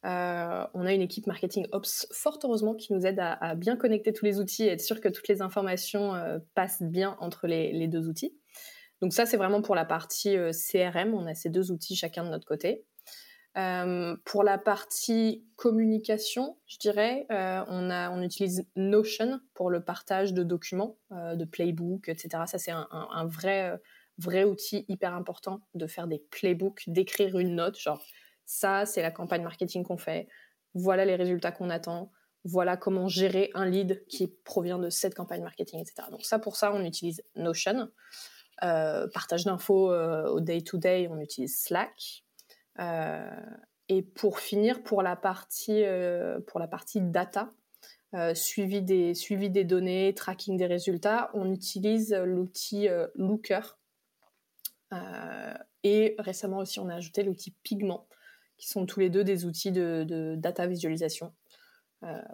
Euh, 0.07 0.67
on 0.73 0.87
a 0.87 0.95
une 0.95 1.03
équipe 1.03 1.27
marketing 1.27 1.67
ops 1.73 2.07
fort 2.11 2.39
heureusement 2.43 2.75
qui 2.75 2.95
nous 2.95 3.05
aide 3.05 3.19
à, 3.21 3.55
bien 3.55 3.77
connecter 3.77 4.15
tous 4.15 4.25
les 4.25 4.41
outils 4.41 4.65
et 4.65 4.69
être 4.69 4.81
sûr 4.81 5.01
que 5.01 5.09
toutes 5.09 5.29
les 5.29 5.43
informations 5.43 6.15
euh, 6.15 6.39
passent 6.55 6.83
bien 6.83 7.17
entre 7.21 7.47
les, 7.47 7.87
deux 7.89 8.09
outils. 8.09 8.35
Donc 9.03 9.13
ça, 9.13 9.27
c'est 9.27 9.37
vraiment 9.37 9.63
pour 9.63 9.75
la 9.75 9.85
partie 9.85 10.37
CRM. 10.53 11.15
On 11.15 11.27
a 11.27 11.35
ces 11.35 11.51
deux 11.51 11.71
outils 11.71 11.97
chacun 11.97 12.25
de 12.25 12.31
notre 12.31 12.47
côté. 12.47 12.85
Euh, 13.57 14.17
pour 14.25 14.45
la 14.45 14.59
partie 14.59 15.45
communication, 15.57 16.57
je 16.67 16.79
dirais, 16.79 17.27
euh, 17.33 17.65
on, 17.67 17.91
a, 17.91 18.11
on 18.11 18.23
utilise 18.23 18.65
Notion 18.77 19.41
pour 19.55 19.71
le 19.71 19.83
partage 19.85 20.33
de 20.33 20.45
documents, 20.45 20.99
euh, 21.11 21.35
de 21.35 21.45
playbook, 21.45 22.09
etc. 22.09 22.45
Ça, 22.47 22.59
c'est 22.59 22.71
un, 22.71 23.27
vrai, 23.27 23.77
vrai 24.19 24.45
outil 24.45 24.85
hyper 24.89 25.15
important 25.15 25.63
de 25.75 25.89
faire 25.89 26.07
des 26.07 26.21
playbooks, 26.31 26.85
d'écrire 26.87 27.39
une 27.39 27.57
note, 27.57 27.77
genre 27.77 28.01
ça, 28.47 28.87
c'est 28.87 29.03
la 29.03 29.11
campagne 29.11 29.43
marketing 29.43 29.85
qu'on 29.85 29.99
fait, 29.99 30.29
voilà 30.75 31.05
les 31.05 31.17
résultats 31.17 31.51
qu'on 31.51 31.71
attend, 31.71 32.13
voilà 32.45 32.77
comment 32.77 33.09
gérer 33.09 33.51
un 33.55 33.67
lead 33.67 34.05
qui 34.07 34.29
provient 34.29 34.79
de 34.79 34.91
cette 34.91 35.15
campagne 35.15 35.43
marketing, 35.43 35.81
etc. 35.81 36.09
Donc 36.13 36.25
ça, 36.25 36.39
pour 36.39 36.55
ça, 36.55 36.73
on 36.73 36.85
utilise 36.85 37.23
Notion. 37.35 37.91
partage 38.61 39.45
d'infos 39.45 39.93
au 39.93 40.39
day-to-day, 40.41 41.07
-day, 41.07 41.11
on 41.11 41.19
utilise 41.19 41.61
Slack. 41.61 42.23
Euh, 42.79 43.41
et 43.89 44.03
pour 44.03 44.39
finir, 44.39 44.83
pour 44.83 45.03
la 45.03 45.17
partie, 45.17 45.85
euh, 45.85 46.39
pour 46.47 46.61
la 46.61 46.69
partie 46.69 47.01
data, 47.01 47.51
euh, 48.15 48.35
suivi, 48.35 48.83
des, 48.83 49.15
suivi 49.15 49.51
des 49.51 49.65
données, 49.65 50.15
tracking 50.15 50.57
des 50.57 50.67
résultats, 50.67 51.31
on 51.35 51.51
utilise 51.51 52.15
l'outil 52.15 52.89
Looker. 53.15 53.79
et 55.83 56.15
récemment 56.19 56.59
aussi, 56.59 56.79
on 56.81 56.89
a 56.89 56.95
ajouté 56.95 57.23
l'outil 57.23 57.55
Pigment, 57.63 58.07
qui 58.59 58.69
sont 58.69 58.87
tous 58.87 59.01
les 59.01 59.11
deux 59.11 59.25
des 59.25 59.45
outils 59.45 59.73
de, 59.73 60.35
data 60.37 60.67
visualisation. 60.67 61.33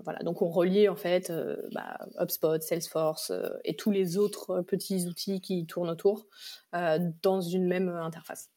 voilà, 0.05 0.21
donc 0.25 0.43
on 0.43 0.49
relie 0.49 0.89
en 0.89 0.97
fait 0.97 1.33
bah, 1.73 1.99
HubSpot, 2.19 2.61
Salesforce 2.61 3.33
et 3.65 3.77
tous 3.77 3.91
les 3.91 4.17
autres 4.17 4.63
petits 4.63 5.07
outils 5.07 5.41
qui 5.41 5.67
tournent 5.67 5.91
autour 5.91 6.27
dans 6.73 7.41
une 7.41 7.67
même 7.67 7.89
interface. 7.89 8.51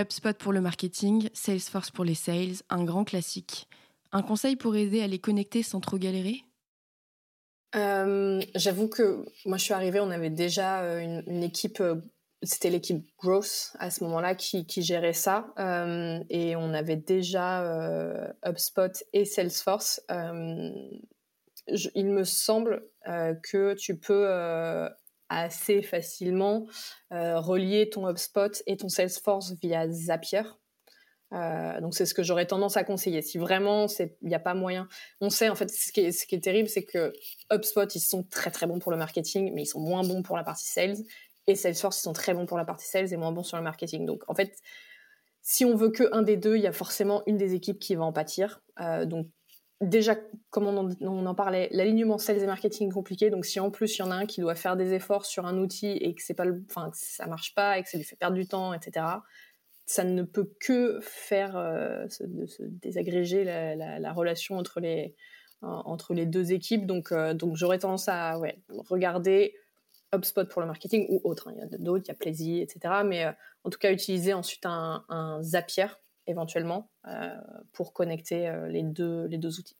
HubSpot 0.00 0.36
pour 0.36 0.52
le 0.52 0.60
marketing, 0.60 1.28
Salesforce 1.34 1.90
pour 1.90 2.04
les 2.04 2.14
sales, 2.14 2.56
un 2.70 2.84
grand 2.84 3.04
classique. 3.04 3.68
Un 4.12 4.22
conseil 4.22 4.56
pour 4.56 4.74
aider 4.76 5.02
à 5.02 5.06
les 5.06 5.18
connecter 5.18 5.62
sans 5.62 5.80
trop 5.80 5.98
galérer? 5.98 6.42
J'avoue 7.74 8.88
que 8.88 9.24
moi, 9.46 9.58
je 9.58 9.64
suis 9.64 9.74
arrivée, 9.74 10.00
on 10.00 10.10
avait 10.10 10.30
déjà 10.30 10.80
une, 11.00 11.42
équipe 11.42 11.82
c'était 12.42 12.70
l'équipe 12.70 13.06
Growth 13.18 13.72
à 13.78 13.90
ce 13.90 14.02
moment-là 14.04 14.34
qui, 14.34 14.64
gérait 14.82 15.12
ça. 15.12 15.52
et 16.30 16.56
on 16.56 16.74
avait 16.74 16.96
déjà 16.96 17.62
HubSpot 18.44 18.92
et 19.12 19.24
Salesforce. 19.24 20.00
il 20.08 22.06
me 22.06 22.24
semble 22.24 22.82
que 23.04 23.74
tu 23.74 23.96
peux 23.98 24.26
assez 25.30 25.80
facilement 25.80 26.66
relier 27.10 27.88
ton 27.88 28.06
HubSpot 28.06 28.62
et 28.66 28.76
ton 28.76 28.88
Salesforce 28.88 29.54
via 29.62 29.88
Zapier. 29.88 30.42
Euh, 31.32 31.80
donc 31.80 31.94
c'est 31.94 32.06
ce 32.06 32.14
que 32.14 32.22
j'aurais 32.22 32.46
tendance 32.46 32.76
à 32.76 32.84
conseiller. 32.84 33.22
Si 33.22 33.38
vraiment 33.38 33.86
il 33.88 34.28
n'y 34.28 34.34
a 34.34 34.40
pas 34.40 34.54
moyen, 34.54 34.88
on 35.20 35.30
sait 35.30 35.48
en 35.48 35.54
fait 35.54 35.70
ce 35.70 35.92
qui 35.92 36.00
est, 36.00 36.12
ce 36.12 36.26
qui 36.26 36.34
est 36.34 36.40
terrible, 36.40 36.68
c'est 36.68 36.84
que 36.84 37.12
HubSpot 37.52 37.86
ils 37.94 38.00
sont 38.00 38.24
très 38.24 38.50
très 38.50 38.66
bons 38.66 38.78
pour 38.78 38.90
le 38.90 38.98
marketing, 38.98 39.52
mais 39.54 39.62
ils 39.62 39.66
sont 39.66 39.80
moins 39.80 40.02
bons 40.02 40.22
pour 40.22 40.36
la 40.36 40.44
partie 40.44 40.68
sales. 40.68 40.96
Et 41.46 41.54
Salesforce 41.54 41.98
ils 41.98 42.02
sont 42.02 42.12
très 42.12 42.34
bons 42.34 42.46
pour 42.46 42.58
la 42.58 42.64
partie 42.64 42.86
sales 42.86 43.12
et 43.12 43.16
moins 43.16 43.32
bons 43.32 43.44
sur 43.44 43.56
le 43.56 43.62
marketing. 43.62 44.06
Donc 44.06 44.22
en 44.28 44.34
fait, 44.34 44.56
si 45.42 45.64
on 45.64 45.74
veut 45.74 45.90
que 45.90 46.04
un 46.12 46.22
des 46.22 46.36
deux, 46.36 46.56
il 46.56 46.62
y 46.62 46.66
a 46.66 46.72
forcément 46.72 47.22
une 47.26 47.36
des 47.36 47.54
équipes 47.54 47.78
qui 47.78 47.94
va 47.94 48.04
en 48.04 48.12
pâtir. 48.12 48.60
Euh, 48.80 49.06
donc 49.06 49.28
déjà, 49.80 50.16
comme 50.50 50.66
on 50.66 51.26
en, 51.26 51.34
parlait, 51.34 51.68
l'alignement 51.72 52.18
sales 52.18 52.42
et 52.42 52.46
marketing 52.46 52.88
est 52.88 52.92
compliqué. 52.92 53.30
Donc 53.30 53.46
si 53.46 53.60
en 53.60 53.70
plus 53.70 53.96
il 53.96 54.00
y 54.00 54.02
en 54.02 54.10
a 54.10 54.14
un 54.14 54.26
qui 54.26 54.40
doit 54.40 54.54
faire 54.54 54.76
des 54.76 54.92
efforts 54.92 55.24
sur 55.26 55.46
un 55.46 55.58
outil 55.58 55.92
et 55.92 56.14
que 56.14 56.22
c'est 56.22 56.34
pas, 56.34 56.44
enfin 56.68 56.90
ça 56.92 57.26
marche 57.26 57.54
pas 57.54 57.78
et 57.78 57.82
que 57.82 57.88
ça 57.88 57.98
lui 57.98 58.04
fait 58.04 58.16
perdre 58.16 58.36
du 58.36 58.46
temps, 58.46 58.74
etc 58.74 59.04
ça 59.90 60.04
ne 60.04 60.22
peut 60.22 60.48
que 60.60 61.00
faire 61.02 61.56
euh, 61.56 62.08
se, 62.08 62.22
désagréger 62.62 63.42
la, 63.42 64.12
relation 64.12 64.56
entre 64.56 64.78
les, 64.78 65.16
entre 65.62 66.14
les 66.14 66.26
deux 66.26 66.52
équipes. 66.52 66.86
Donc, 66.86 67.10
euh, 67.10 67.34
donc 67.34 67.56
j'aurais 67.56 67.80
tendance 67.80 68.08
à 68.08 68.38
ouais, 68.38 68.62
regarder 68.68 69.56
HubSpot 70.14 70.44
pour 70.44 70.60
le 70.60 70.68
marketing 70.68 71.06
ou 71.08 71.20
autre. 71.24 71.48
Hein. 71.48 71.54
Il 71.56 71.58
y 71.58 71.62
a 71.62 71.78
d'autres, 71.78 72.04
il 72.06 72.08
y 72.08 72.12
a 72.12 72.14
Plaisy, 72.14 72.60
etc. 72.60 73.02
Mais 73.04 73.24
euh, 73.24 73.32
en 73.64 73.70
tout 73.70 73.80
cas, 73.80 73.90
utiliser 73.90 74.32
ensuite 74.32 74.64
un, 74.64 75.04
un 75.08 75.42
Zapier 75.42 75.88
éventuellement 76.26 76.90
pour 77.72 77.92
connecter 77.92 78.52
les, 78.68 78.82
deux, 78.82 79.26
les 79.26 79.38
deux 79.38 79.58
outils. 79.58 79.76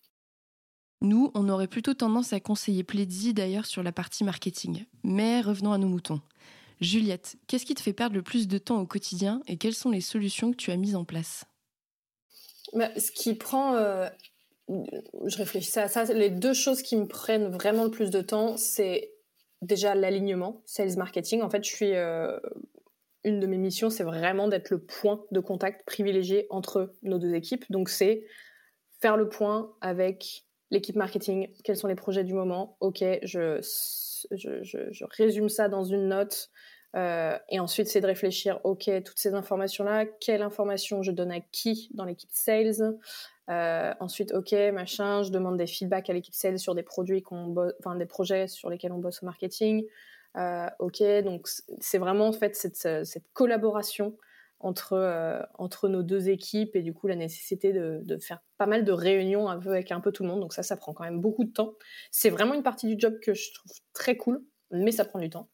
Nous, 1.02 1.30
on 1.34 1.48
aurait 1.48 1.66
plutôt 1.66 1.94
tendance 1.94 2.32
à 2.32 2.40
conseiller 2.40 2.84
Plaisy 2.84 3.32
d'ailleurs 3.32 3.64
sur 3.64 3.82
la 3.82 3.92
partie 3.92 4.22
marketing. 4.22 4.84
Mais 5.02 5.40
revenons 5.40 5.72
à 5.72 5.78
nos 5.78 5.88
moutons. 5.88 6.20
Juliette, 6.80 7.36
qu'est-ce 7.46 7.64
qui 7.64 7.74
te 7.74 7.80
fait 7.80 7.92
perdre 7.92 8.16
le 8.16 8.22
plus 8.22 8.48
de 8.48 8.58
temps 8.58 8.80
au 8.80 8.86
quotidien 8.86 9.42
et 9.46 9.56
quelles 9.56 9.74
sont 9.74 9.90
les 9.90 10.00
solutions 10.00 10.50
que 10.50 10.56
tu 10.56 10.70
as 10.70 10.76
mises 10.76 10.96
en 10.96 11.04
place? 11.04 11.44
Bah, 12.74 12.90
Ce 12.98 13.10
qui 13.10 13.34
prend... 13.34 13.76
Euh, 13.76 14.08
je 14.68 15.36
réfléchissais 15.36 15.80
à 15.80 15.88
ça. 15.88 16.04
Les 16.04 16.30
deux 16.30 16.54
choses 16.54 16.82
qui 16.82 16.96
me 16.96 17.06
prennent 17.06 17.48
vraiment 17.48 17.84
le 17.84 17.90
plus 17.90 18.10
de 18.10 18.20
temps, 18.20 18.56
c'est 18.56 19.10
déjà 19.62 19.94
l'alignement, 19.94 20.62
sales 20.64 20.96
marketing. 20.96 21.42
En 21.42 21.50
fait, 21.50 21.64
je 21.64 21.70
suis... 21.70 21.94
Euh, 21.94 22.38
une 23.24 23.40
de 23.40 23.46
mes 23.46 23.58
missions, 23.58 23.90
c'est 23.90 24.04
vraiment 24.04 24.48
d'être 24.48 24.70
le 24.70 24.78
point 24.78 25.24
de 25.30 25.40
contact 25.40 25.86
privilégié 25.86 26.46
entre 26.50 26.92
nos 27.02 27.18
deux 27.18 27.34
équipes. 27.34 27.64
Donc, 27.70 27.88
c'est 27.88 28.24
faire 29.00 29.16
le 29.16 29.28
point 29.28 29.72
avec 29.80 30.44
l'équipe 30.70 30.96
marketing, 30.96 31.48
quels 31.64 31.76
sont 31.76 31.88
les 31.88 31.94
projets 31.94 32.24
du 32.24 32.34
moment. 32.34 32.76
Ok, 32.80 33.02
je, 33.22 33.60
je, 34.30 34.62
je 34.62 35.04
résume 35.16 35.48
ça 35.48 35.68
dans 35.68 35.84
une 35.84 36.08
note. 36.08 36.50
Euh, 36.96 37.38
et 37.48 37.60
ensuite, 37.60 37.88
c'est 37.88 38.00
de 38.00 38.06
réfléchir, 38.06 38.60
OK, 38.64 38.90
toutes 39.04 39.18
ces 39.18 39.34
informations-là, 39.34 40.06
quelle 40.06 40.42
information 40.42 41.02
je 41.02 41.12
donne 41.12 41.30
à 41.30 41.40
qui 41.40 41.88
dans 41.94 42.04
l'équipe 42.04 42.30
sales 42.32 42.98
euh, 43.48 43.94
Ensuite, 44.00 44.32
OK, 44.34 44.52
machin, 44.72 45.22
je 45.22 45.30
demande 45.30 45.56
des 45.56 45.66
feedbacks 45.66 46.10
à 46.10 46.12
l'équipe 46.12 46.34
sales 46.34 46.58
sur 46.58 46.74
des 46.74 46.82
produits 46.82 47.22
qu'on 47.22 47.54
enfin 47.78 47.94
des 47.94 48.06
projets 48.06 48.48
sur 48.48 48.70
lesquels 48.70 48.92
on 48.92 48.98
bosse 48.98 49.22
au 49.22 49.26
marketing. 49.26 49.84
Euh, 50.36 50.68
OK, 50.78 51.02
donc 51.24 51.48
c'est 51.80 51.98
vraiment 51.98 52.28
en 52.28 52.32
fait 52.32 52.54
cette, 52.54 52.76
cette 52.76 53.24
collaboration 53.32 54.16
entre, 54.60 55.48
entre 55.54 55.88
nos 55.88 56.02
deux 56.02 56.28
équipes 56.28 56.76
et 56.76 56.82
du 56.82 56.92
coup 56.92 57.06
la 57.06 57.16
nécessité 57.16 57.72
de, 57.72 58.18
faire 58.20 58.40
pas 58.58 58.66
mal 58.66 58.84
de 58.84 58.92
réunions 58.92 59.48
avec 59.48 59.90
un 59.90 60.00
peu 60.00 60.12
tout 60.12 60.22
le 60.22 60.28
monde. 60.28 60.40
Donc 60.40 60.52
ça, 60.52 60.62
ça 60.62 60.76
prend 60.76 60.92
quand 60.92 61.04
même 61.04 61.20
beaucoup 61.20 61.44
de 61.44 61.52
temps. 61.52 61.74
C'est 62.10 62.30
vraiment 62.30 62.54
une 62.54 62.62
partie 62.62 62.86
du 62.86 63.00
job 63.00 63.18
que 63.20 63.34
je 63.34 63.52
trouve 63.54 63.72
très 63.92 64.16
cool, 64.16 64.44
mais 64.70 64.92
ça 64.92 65.04
prend 65.04 65.18
du 65.18 65.30
temps. 65.30 65.48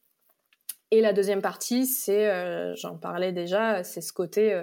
Et 0.91 1.01
la 1.01 1.13
deuxième 1.13 1.43
partie, 1.43 1.87
c'est, 1.87 2.31
euh, 2.31 2.75
j'en 2.77 2.97
parlais 2.97 3.33
déjà, 3.33 3.83
c'est 3.83 4.01
ce 4.01 4.13
côté, 4.13 4.53
euh, 4.53 4.63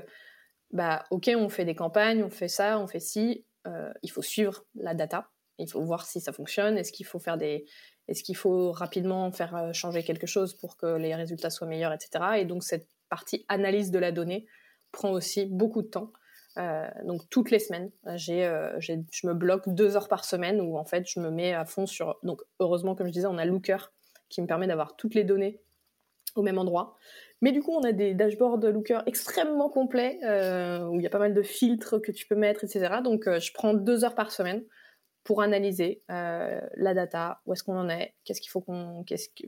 bah, 0.72 1.04
ok, 1.12 1.30
on 1.36 1.50
fait 1.50 1.66
des 1.66 1.76
campagnes, 1.76 2.24
on 2.24 2.30
fait 2.30 2.48
ça, 2.48 2.80
on 2.80 2.88
fait 2.88 3.02
ci, 3.02 3.46
euh, 3.68 3.92
il 4.04 4.12
faut 4.12 4.22
suivre 4.22 4.66
la 4.76 4.94
data, 4.94 5.30
il 5.58 5.70
faut 5.70 5.82
voir 5.82 6.06
si 6.06 6.22
ça 6.22 6.32
fonctionne, 6.32 6.78
est-ce 6.78 6.94
qu'il 6.94 7.06
faut 7.06 7.20
faire 7.20 7.38
des, 7.38 7.66
est-ce 8.08 8.24
qu'il 8.24 8.36
faut 8.36 8.72
rapidement 8.72 9.32
faire 9.32 9.72
changer 9.74 10.04
quelque 10.04 10.28
chose 10.28 10.54
pour 10.54 10.78
que 10.78 10.98
les 10.98 11.16
résultats 11.16 11.50
soient 11.50 11.68
meilleurs, 11.68 11.94
etc. 11.94 12.26
Et 12.38 12.46
donc 12.46 12.64
cette 12.64 12.88
partie 13.10 13.46
analyse 13.48 13.92
de 13.92 14.00
la 14.00 14.12
donnée 14.12 14.46
prend 14.92 15.12
aussi 15.12 15.46
beaucoup 15.46 15.82
de 15.82 15.88
temps. 15.88 16.12
donc 17.06 17.22
toutes 17.30 17.50
les 17.50 17.60
semaines, 17.60 17.92
j'ai, 18.16 18.44
je 18.80 19.28
me 19.28 19.34
bloque 19.34 19.70
deux 19.70 19.96
heures 19.96 20.10
par 20.10 20.26
semaine 20.26 20.60
où 20.60 20.78
en 20.78 20.86
fait 20.86 21.08
je 21.08 21.20
me 21.20 21.30
mets 21.30 21.54
à 21.54 21.66
fond 21.66 21.86
sur. 21.86 22.18
Donc 22.24 22.42
heureusement, 22.60 22.94
comme 22.96 23.08
je 23.08 23.14
disais, 23.14 23.28
on 23.28 23.38
a 23.38 23.46
Looker 23.46 23.92
qui 24.30 24.42
me 24.42 24.48
permet 24.48 24.68
d'avoir 24.68 24.96
toutes 24.96 25.16
les 25.16 25.24
données 25.24 25.62
au 26.36 26.42
même 26.42 26.58
endroit. 26.58 26.98
Mais 27.42 27.52
du 27.52 27.62
coup, 27.62 27.72
on 27.72 27.84
a 27.84 27.92
des 27.92 28.14
dashboards 28.14 28.58
Looker 28.58 29.00
extrêmement 29.06 29.70
complets, 29.70 30.20
euh, 30.24 30.86
où 30.88 31.00
il 31.00 31.04
y 31.04 31.08
a 31.08 31.10
pas 31.10 31.20
mal 31.20 31.34
de 31.34 31.42
filtres 31.42 32.02
que 32.02 32.12
tu 32.12 32.26
peux 32.26 32.36
mettre, 32.36 32.64
etc. 32.64 32.96
Donc, 33.04 33.28
euh, 33.28 33.40
je 33.40 33.54
prends 33.54 33.74
deux 33.74 34.04
heures 34.04 34.16
par 34.16 34.32
semaine 34.32 34.64
pour 35.24 35.42
analyser 35.42 36.04
euh, 36.12 36.60
la 36.76 36.94
data, 36.94 37.42
où 37.46 37.54
est-ce 37.54 37.64
qu'on 37.64 37.78
en 37.78 37.90
est, 37.90 38.14
qu'est-ce 38.26 38.42
qu'il 38.42 38.50
faut 38.50 38.62
qu'on, 38.62 39.04
qu'est-ce 39.04 39.30
que, 39.30 39.48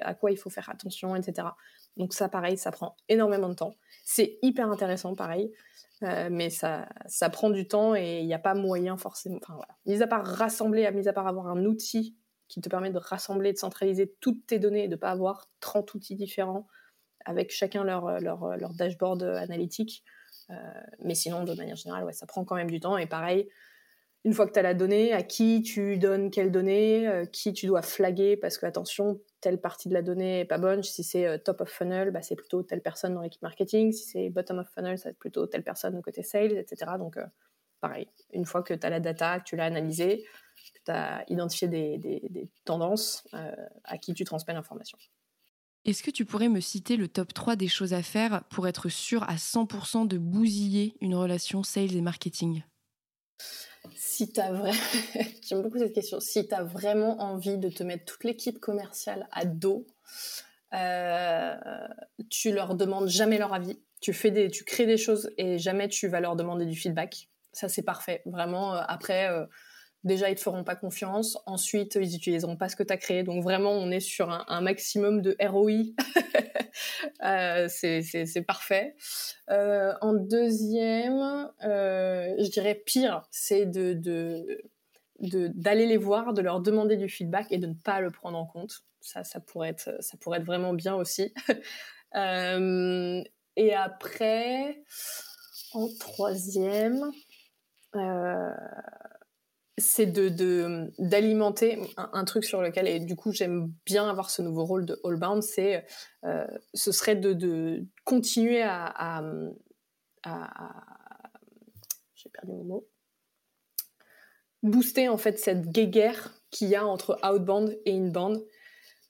à 0.00 0.14
quoi 0.14 0.30
il 0.30 0.36
faut 0.36 0.50
faire 0.50 0.68
attention, 0.70 1.16
etc. 1.16 1.48
Donc 1.96 2.14
ça, 2.14 2.28
pareil, 2.28 2.56
ça 2.56 2.70
prend 2.70 2.96
énormément 3.08 3.48
de 3.48 3.54
temps. 3.54 3.74
C'est 4.04 4.38
hyper 4.42 4.70
intéressant, 4.70 5.14
pareil, 5.14 5.52
mais 6.02 6.48
ça, 6.48 6.88
ça 7.06 7.28
prend 7.28 7.50
du 7.50 7.68
temps 7.68 7.94
et 7.94 8.20
il 8.20 8.26
n'y 8.26 8.34
a 8.34 8.38
pas 8.38 8.54
moyen 8.54 8.96
forcément. 8.96 9.38
Enfin. 9.42 9.60
Mis 9.84 10.02
à 10.02 10.06
part 10.06 10.24
rassembler, 10.24 10.90
mis 10.92 11.08
à 11.08 11.12
part 11.12 11.26
avoir 11.26 11.48
un 11.48 11.64
outil 11.64 12.16
qui 12.48 12.60
te 12.60 12.68
permet 12.68 12.90
de 12.90 12.98
rassembler, 12.98 13.52
de 13.52 13.58
centraliser 13.58 14.14
toutes 14.20 14.46
tes 14.46 14.58
données 14.58 14.84
et 14.84 14.88
de 14.88 14.96
pas 14.96 15.10
avoir 15.10 15.50
30 15.60 15.92
outils 15.94 16.14
différents 16.14 16.66
avec 17.24 17.50
chacun 17.50 17.84
leur, 17.84 18.20
leur, 18.20 18.56
leur 18.56 18.72
dashboard 18.72 19.22
analytique. 19.22 20.04
Euh, 20.50 20.54
mais 21.04 21.14
sinon, 21.14 21.44
de 21.44 21.54
manière 21.54 21.76
générale, 21.76 22.04
ouais, 22.04 22.12
ça 22.12 22.26
prend 22.26 22.44
quand 22.44 22.56
même 22.56 22.70
du 22.70 22.80
temps. 22.80 22.96
Et 22.96 23.06
pareil, 23.06 23.48
une 24.24 24.34
fois 24.34 24.46
que 24.46 24.52
tu 24.52 24.58
as 24.58 24.62
la 24.62 24.74
donnée, 24.74 25.12
à 25.12 25.22
qui 25.22 25.62
tu 25.62 25.98
donnes 25.98 26.30
quelle 26.30 26.50
donnée, 26.52 27.08
euh, 27.08 27.24
qui 27.24 27.52
tu 27.52 27.66
dois 27.66 27.82
flaguer, 27.82 28.36
parce 28.36 28.58
que 28.58 28.66
attention, 28.66 29.20
telle 29.40 29.60
partie 29.60 29.88
de 29.88 29.94
la 29.94 30.02
donnée 30.02 30.38
n'est 30.38 30.44
pas 30.44 30.58
bonne. 30.58 30.82
Si 30.82 31.02
c'est 31.02 31.26
euh, 31.26 31.38
top 31.38 31.62
of 31.62 31.70
funnel, 31.70 32.10
bah, 32.10 32.22
c'est 32.22 32.36
plutôt 32.36 32.62
telle 32.62 32.82
personne 32.82 33.14
dans 33.14 33.22
l'équipe 33.22 33.42
marketing. 33.42 33.92
Si 33.92 34.04
c'est 34.04 34.28
bottom 34.28 34.58
of 34.58 34.68
funnel, 34.74 34.98
ça 34.98 35.04
va 35.04 35.10
être 35.10 35.18
plutôt 35.18 35.46
telle 35.46 35.64
personne 35.64 35.96
au 35.96 36.02
côté 36.02 36.22
sales, 36.22 36.58
etc. 36.58 36.92
Donc, 36.98 37.16
pareil, 37.80 38.08
une 38.32 38.44
fois 38.44 38.62
que 38.62 38.74
tu 38.74 38.86
as 38.86 38.90
la 38.90 39.00
data, 39.00 39.40
que 39.40 39.44
tu 39.44 39.56
l'as 39.56 39.64
analysée, 39.64 40.24
que 40.74 40.80
tu 40.84 40.90
as 40.90 41.24
identifié 41.28 41.68
des, 41.68 42.48
tendances 42.64 43.26
euh, 43.34 43.52
à 43.84 43.98
qui 43.98 44.14
tu 44.14 44.24
transmets 44.24 44.54
l'information. 44.54 44.98
Est-ce 45.84 46.02
que 46.02 46.10
tu 46.10 46.26
pourrais 46.26 46.48
me 46.48 46.60
citer 46.60 46.96
le 46.96 47.08
top 47.08 47.32
3 47.32 47.56
des 47.56 47.68
choses 47.68 47.94
à 47.94 48.02
faire 48.02 48.44
pour 48.50 48.68
être 48.68 48.90
sûr 48.90 49.22
à 49.24 49.36
100% 49.36 50.06
de 50.06 50.18
bousiller 50.18 50.94
une 51.00 51.14
relation 51.14 51.62
sales 51.62 51.96
et 51.96 52.02
marketing? 52.02 52.62
Si 54.20 54.32
tu 54.32 54.40
vrai... 54.40 54.72
J'aime 55.48 55.62
beaucoup 55.62 55.78
cette 55.78 55.94
question. 55.94 56.20
Si 56.20 56.46
vraiment 56.62 57.22
envie 57.22 57.56
de 57.56 57.70
te 57.70 57.82
mettre 57.82 58.04
toute 58.04 58.24
l'équipe 58.24 58.60
commerciale 58.60 59.26
à 59.32 59.46
dos, 59.46 59.86
euh, 60.74 61.56
tu 62.28 62.52
leur 62.52 62.74
demandes 62.74 63.08
jamais 63.08 63.38
leur 63.38 63.54
avis. 63.54 63.80
Tu, 64.02 64.12
fais 64.12 64.30
des, 64.30 64.50
tu 64.50 64.64
crées 64.64 64.84
des 64.84 64.98
choses 64.98 65.30
et 65.38 65.58
jamais 65.58 65.88
tu 65.88 66.06
vas 66.08 66.20
leur 66.20 66.36
demander 66.36 66.66
du 66.66 66.76
feedback. 66.76 67.30
Ça, 67.52 67.70
c'est 67.70 67.82
parfait. 67.82 68.20
Vraiment, 68.26 68.74
euh, 68.74 68.82
après, 68.88 69.30
euh, 69.30 69.46
déjà 70.04 70.30
ils 70.30 70.34
te 70.34 70.40
feront 70.40 70.64
pas 70.64 70.76
confiance, 70.76 71.38
ensuite 71.46 71.96
ils 71.96 72.14
utiliseront 72.14 72.56
pas 72.56 72.68
ce 72.68 72.76
que 72.76 72.82
tu 72.82 72.92
as 72.92 72.96
créé. 72.96 73.22
Donc 73.22 73.42
vraiment 73.42 73.72
on 73.72 73.90
est 73.90 74.00
sur 74.00 74.30
un, 74.30 74.60
maximum 74.60 75.22
de 75.22 75.36
ROI. 75.40 75.92
euh, 77.24 77.68
c'est 77.68 78.44
parfait. 78.46 78.94
Euh, 79.50 79.92
en 80.00 80.14
deuxième, 80.14 81.50
euh, 81.64 82.34
je 82.38 82.50
dirais 82.50 82.74
pire, 82.74 83.22
c'est 83.30 83.66
de 83.66 83.94
d'aller 85.22 85.84
les 85.84 85.98
voir, 85.98 86.32
de 86.32 86.40
leur 86.40 86.60
demander 86.60 86.96
du 86.96 87.10
feedback 87.10 87.48
et 87.50 87.58
de 87.58 87.66
ne 87.66 87.74
pas 87.74 88.00
le 88.00 88.10
prendre 88.10 88.38
en 88.38 88.46
compte. 88.46 88.84
Ça, 89.02 89.22
pourrait 89.40 89.68
être, 89.68 89.96
ça 90.00 90.16
pourrait 90.16 90.38
être 90.38 90.46
vraiment 90.46 90.72
bien 90.72 90.94
aussi. 90.94 91.34
et 92.14 93.74
après, 93.74 94.82
en 95.74 95.88
troisième, 95.98 97.12
c'est 99.80 100.06
de 100.06 100.90
d'alimenter 100.98 101.80
un, 101.96 102.24
truc 102.24 102.44
sur 102.44 102.62
lequel 102.62 102.86
et 102.86 103.00
du 103.00 103.16
coup 103.16 103.32
j'aime 103.32 103.72
bien 103.84 104.08
avoir 104.08 104.30
ce 104.30 104.42
nouveau 104.42 104.64
rôle 104.64 104.86
de 104.86 105.00
all-bound 105.04 105.42
c'est 105.42 105.84
euh, 106.24 106.46
ce 106.74 106.92
serait 106.92 107.16
de, 107.16 107.84
continuer 108.04 108.62
à, 108.62 109.22
j'ai 112.14 112.30
perdu 112.30 112.52
mon 112.52 112.64
mot 112.64 112.88
booster 114.62 115.08
en 115.08 115.16
fait 115.16 115.38
cette 115.38 115.70
guéguerre 115.70 116.34
qu'il 116.50 116.68
y 116.68 116.76
a 116.76 116.86
entre 116.86 117.18
outbound 117.24 117.78
et 117.84 117.92
inbound. 117.92 118.44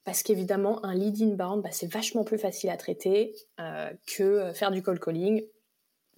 Parce 0.04 0.22
qu'évidemment, 0.22 0.84
un 0.84 0.94
lead 0.94 1.20
inbound, 1.20 1.62
bah, 1.62 1.70
c'est 1.72 1.90
vachement 1.92 2.24
plus 2.24 2.38
facile 2.38 2.70
à 2.70 2.76
traiter 2.76 3.34
euh, 3.60 3.90
que 4.06 4.52
faire 4.54 4.70
du 4.70 4.82
cold 4.82 4.98
calling. 4.98 5.42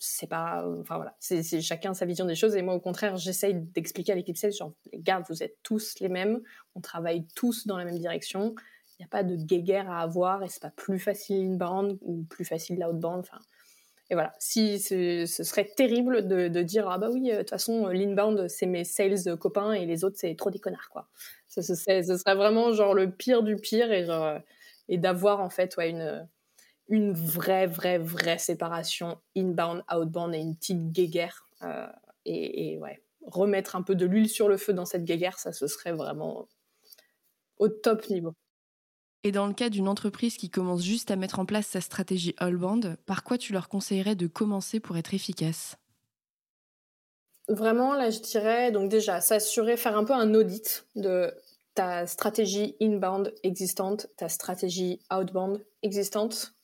C'est 0.05 0.27
pas, 0.27 0.65
enfin 0.81 0.97
voilà, 0.97 1.15
c'est 1.21 1.61
chacun 1.61 1.95
sa 1.95 2.07
vision 2.07 2.25
des 2.25 2.35
choses. 2.35 2.57
Et 2.57 2.63
moi, 2.63 2.75
au 2.75 2.81
contraire, 2.81 3.17
j'essaye 3.17 3.55
d'expliquer 3.55 4.11
à 4.11 4.15
l'équipe 4.17 4.37
sales, 4.37 4.53
genre, 4.53 4.73
les 4.93 4.99
gars, 4.99 5.23
vous 5.29 5.45
êtes 5.45 5.59
tous 5.63 5.95
les 6.01 6.09
mêmes, 6.09 6.41
on 6.75 6.81
travaille 6.81 7.25
tous 7.37 7.69
dans 7.69 7.77
la 7.77 7.85
même 7.85 7.99
direction. 7.99 8.57
Il 8.99 9.03
n'y 9.03 9.05
a 9.05 9.09
pas 9.09 9.23
de 9.23 9.37
guéguerre 9.37 9.89
à 9.89 10.01
avoir 10.01 10.43
et 10.43 10.49
c'est 10.49 10.61
pas 10.61 10.73
plus 10.73 10.99
facile 10.99 11.37
inbound 11.37 11.99
ou 12.03 12.25
plus 12.29 12.45
facile 12.45 12.81
l'outbound. 12.81 13.21
Enfin, 13.21 13.39
et 14.11 14.15
voilà, 14.15 14.33
si 14.41 14.81
ce, 14.81 15.25
serait 15.27 15.71
terrible 15.77 16.27
de, 16.27 16.63
dire 16.63 16.89
ah 16.89 16.99
bah 16.99 17.09
oui, 17.11 17.31
euh, 17.31 17.35
de 17.35 17.39
toute 17.39 17.51
façon 17.51 17.87
l'inbound 17.87 18.49
c'est 18.49 18.67
mes 18.67 18.85
sales 18.85 19.39
copains 19.39 19.73
et 19.73 19.87
les 19.87 20.03
autres 20.05 20.17
c'est 20.19 20.35
trop 20.35 20.51
des 20.51 20.59
connards 20.59 20.89
quoi. 20.91 21.09
Ce, 21.49 21.63
serait, 21.63 22.03
vraiment 22.35 22.73
genre 22.73 22.93
le 22.93 23.11
pire 23.11 23.43
du 23.43 23.57
pire 23.57 23.93
et 23.93 24.07
et 24.89 24.99
d'avoir 24.99 25.41
en 25.41 25.49
fait 25.49 25.77
ouais, 25.77 25.91
une 25.91 26.29
une 26.93 27.13
vraie 27.13 27.67
vraie 27.67 27.99
vraie 27.99 28.39
séparation 28.39 29.19
inbound 29.37 29.83
outbound 29.93 30.35
et 30.35 30.39
une 30.39 30.55
petite 30.55 30.93
guéguerre 30.93 31.49
euh, 31.63 31.89
et, 32.25 32.75
et, 32.75 32.79
ouais 32.79 33.03
remettre 33.27 33.77
un 33.77 33.83
peu 33.83 33.95
de 33.95 34.05
l'huile 34.05 34.29
sur 34.29 34.49
le 34.49 34.57
feu 34.57 34.73
dans 34.73 34.85
cette 34.85 35.05
guéguerre 35.05 35.39
ça 35.39 35.53
ce 35.53 35.67
serait 35.67 35.93
vraiment 35.93 36.47
au 37.59 37.69
top 37.69 38.09
niveau. 38.09 38.35
Et 39.25 39.31
dans 39.31 39.47
le 39.47 39.55
cas 39.55 39.69
d'une 39.69 39.87
entreprise 39.87 40.37
qui 40.37 40.51
commence 40.51 40.83
juste 40.83 41.13
à 41.13 41.17
mettre 41.17 41.39
en 41.39 41.47
place 41.47 41.67
sa 41.67 41.81
stratégie 41.81 42.35
all-band, 42.39 42.81
par 43.07 43.23
quoi 43.23 43.39
tu 43.39 43.53
leur 43.53 43.69
conseillerais 43.69 44.17
de 44.17 44.27
commencer 44.27 44.81
pour 44.81 44.97
être 44.97 45.15
efficace? 45.15 45.77
Vraiment, 47.49 47.95
là, 47.95 48.11
je 48.11 48.19
dirais, 48.19 48.73
donc 48.73 48.91
déjà, 48.91 49.21
s'assurer, 49.21 49.77
faire 49.77 49.97
un 49.97 50.05
peu 50.05 50.13
un 50.13 50.35
audit 50.35 50.87
de 50.97 51.33
ta 51.75 52.07
stratégie 52.07 52.77
inbound 52.81 53.33
existante, 53.45 54.09
ta 54.17 54.29
stratégie 54.29 55.01
outbound 55.13 55.65
existante, 55.83 56.55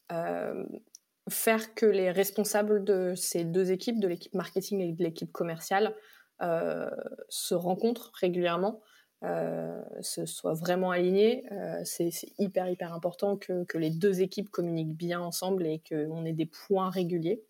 faire 1.28 1.74
que 1.74 1.86
les 1.86 2.10
responsables 2.10 2.84
de 2.84 3.14
ces 3.14 3.44
deux 3.44 3.70
équipes, 3.70 4.00
de 4.00 4.08
l'équipe 4.08 4.34
marketing 4.34 4.80
et 4.80 4.92
de 4.92 5.02
l'équipe 5.02 5.30
commerciale, 5.30 5.94
euh, 6.40 6.88
se 7.28 7.54
rencontrent 7.54 8.12
régulièrement 8.14 8.80
euh, 9.24 9.82
se 10.00 10.26
soit 10.26 10.54
vraiment 10.54 10.92
aligné. 10.92 11.44
Euh, 11.50 11.80
c'est 11.84 12.10
hyper 12.38 12.68
hyper 12.68 12.94
important 12.94 13.36
que, 13.36 13.64
que, 13.64 13.76
les 13.76 13.90
deux 13.90 14.20
équipes 14.20 14.48
communiquent 14.48 14.96
bien 14.96 15.20
ensemble 15.20 15.66
et 15.66 15.82
qu'on 15.88 16.24
ait 16.24 16.32
des 16.32 16.46
points 16.46 16.88
réguliers. 16.88 17.42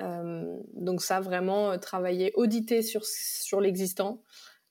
Euh, 0.00 0.56
donc 0.74 1.02
ça, 1.02 1.20
vraiment, 1.20 1.76
travailler, 1.78 2.32
auditer 2.36 2.82
sur, 2.82 3.04
sur 3.04 3.60
l'existant, 3.60 4.22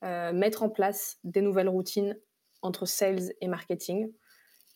mettre 0.01 0.63
en 0.63 0.69
place 0.69 1.17
des 1.23 1.39
nouvelles 1.39 1.69
routines 1.69 2.17
entre 2.61 2.85
sales 2.85 3.31
et 3.39 3.47
marketing. 3.47 4.11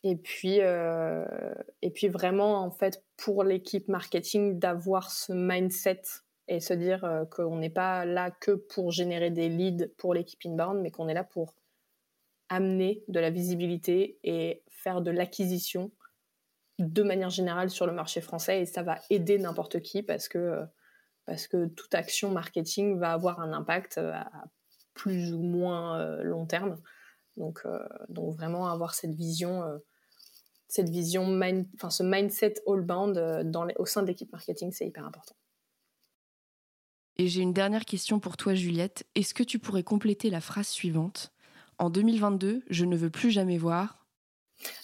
Et 0.07 0.15
puis, 0.15 0.59
et 0.59 1.89
puis 1.91 2.07
vraiment, 2.07 2.63
en 2.63 2.71
fait, 2.71 3.03
pour 3.17 3.43
l'équipe 3.43 3.87
marketing, 3.87 4.57
d'avoir 4.59 5.11
ce 5.11 5.33
mindset 5.33 6.01
et 6.47 6.59
se 6.59 6.73
dire 6.73 7.03
euh, 7.03 7.25
qu'on 7.25 7.57
n'est 7.57 7.69
pas 7.69 8.05
là 8.05 8.31
que 8.31 8.51
pour 8.51 8.91
générer 8.91 9.31
des 9.31 9.49
leads 9.49 9.89
pour 9.97 10.13
l'équipe 10.13 10.39
inbound, 10.45 10.81
mais 10.81 10.91
qu'on 10.91 11.07
est 11.07 11.13
là 11.13 11.23
pour 11.23 11.55
amener 12.49 13.03
de 13.07 13.19
la 13.19 13.29
visibilité 13.29 14.19
et 14.23 14.63
faire 14.69 15.01
de 15.01 15.11
l'acquisition 15.11 15.91
de 16.79 17.03
manière 17.03 17.29
générale 17.29 17.69
sur 17.69 17.85
le 17.85 17.91
marché 17.91 18.21
français 18.21 18.61
et 18.61 18.65
ça 18.65 18.83
va 18.83 18.99
aider 19.09 19.37
n'importe 19.37 19.81
qui 19.81 20.03
parce 20.03 20.29
que, 20.29 20.63
parce 21.25 21.47
que 21.47 21.65
toute 21.65 21.93
action 21.95 22.31
marketing 22.31 22.97
va 22.97 23.11
avoir 23.11 23.41
un 23.41 23.51
impact 23.51 23.97
euh, 23.97 24.13
à 24.13 24.45
plus 24.93 25.33
ou 25.33 25.41
moins 25.41 25.99
euh, 25.99 26.23
long 26.23 26.45
terme. 26.45 26.81
Donc, 27.35 27.63
donc 28.09 28.35
vraiment 28.35 28.67
avoir 28.67 28.95
cette 28.95 29.13
vision, 29.13 29.61
cette 30.67 30.89
vision 30.89 31.39
enfin 31.75 31.89
ce 31.89 32.03
mindset 32.03 32.55
all-bound 32.67 33.15
dans 33.49 33.67
au 33.77 33.85
sein 33.85 34.01
de 34.01 34.07
l'équipe 34.07 34.31
marketing, 34.31 34.71
c'est 34.71 34.85
hyper 34.85 35.05
important. 35.05 35.35
Et 37.17 37.27
j'ai 37.27 37.41
une 37.41 37.53
dernière 37.53 37.85
question 37.85 38.19
pour 38.19 38.37
toi, 38.37 38.53
Juliette. 38.53 39.07
Est-ce 39.15 39.33
que 39.33 39.43
tu 39.43 39.57
pourrais 39.57 39.83
compléter 39.83 40.29
la 40.29 40.41
phrase 40.41 40.67
suivante? 40.67 41.33
En 41.79 41.89
2022, 41.89 42.63
je 42.69 42.85
ne 42.85 42.95
veux 42.95 43.09
plus 43.09 43.31
jamais 43.31 43.57
voir. 43.57 44.05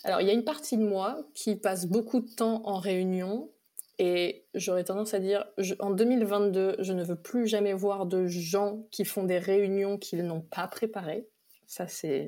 Alors, 0.04 0.22
il 0.22 0.28
y 0.28 0.30
a 0.30 0.34
une 0.34 0.44
partie 0.44 0.78
de 0.78 0.84
moi 0.84 1.18
qui 1.34 1.56
passe 1.56 1.86
beaucoup 1.88 2.22
de 2.22 2.30
temps 2.30 2.66
en 2.66 2.80
réunion 2.80 3.52
et 4.00 4.48
j'aurais 4.56 4.84
tendance 4.84 5.14
à 5.14 5.20
dire 5.20 5.46
en 5.80 5.92
2022, 5.92 6.78
je 6.80 6.94
ne 6.94 7.04
veux 7.04 7.16
plus 7.16 7.48
jamais 7.48 7.74
voir 7.74 8.06
de 8.06 8.26
gens 8.26 8.88
qui 8.92 9.06
font 9.06 9.24
des 9.24 9.38
réunions 9.38 9.98
qu'ils 9.98 10.26
n'ont 10.26 10.42
pas 10.42 10.68
préparées. 10.68 11.28
Ça, 11.68 11.88
c'est, 11.88 12.28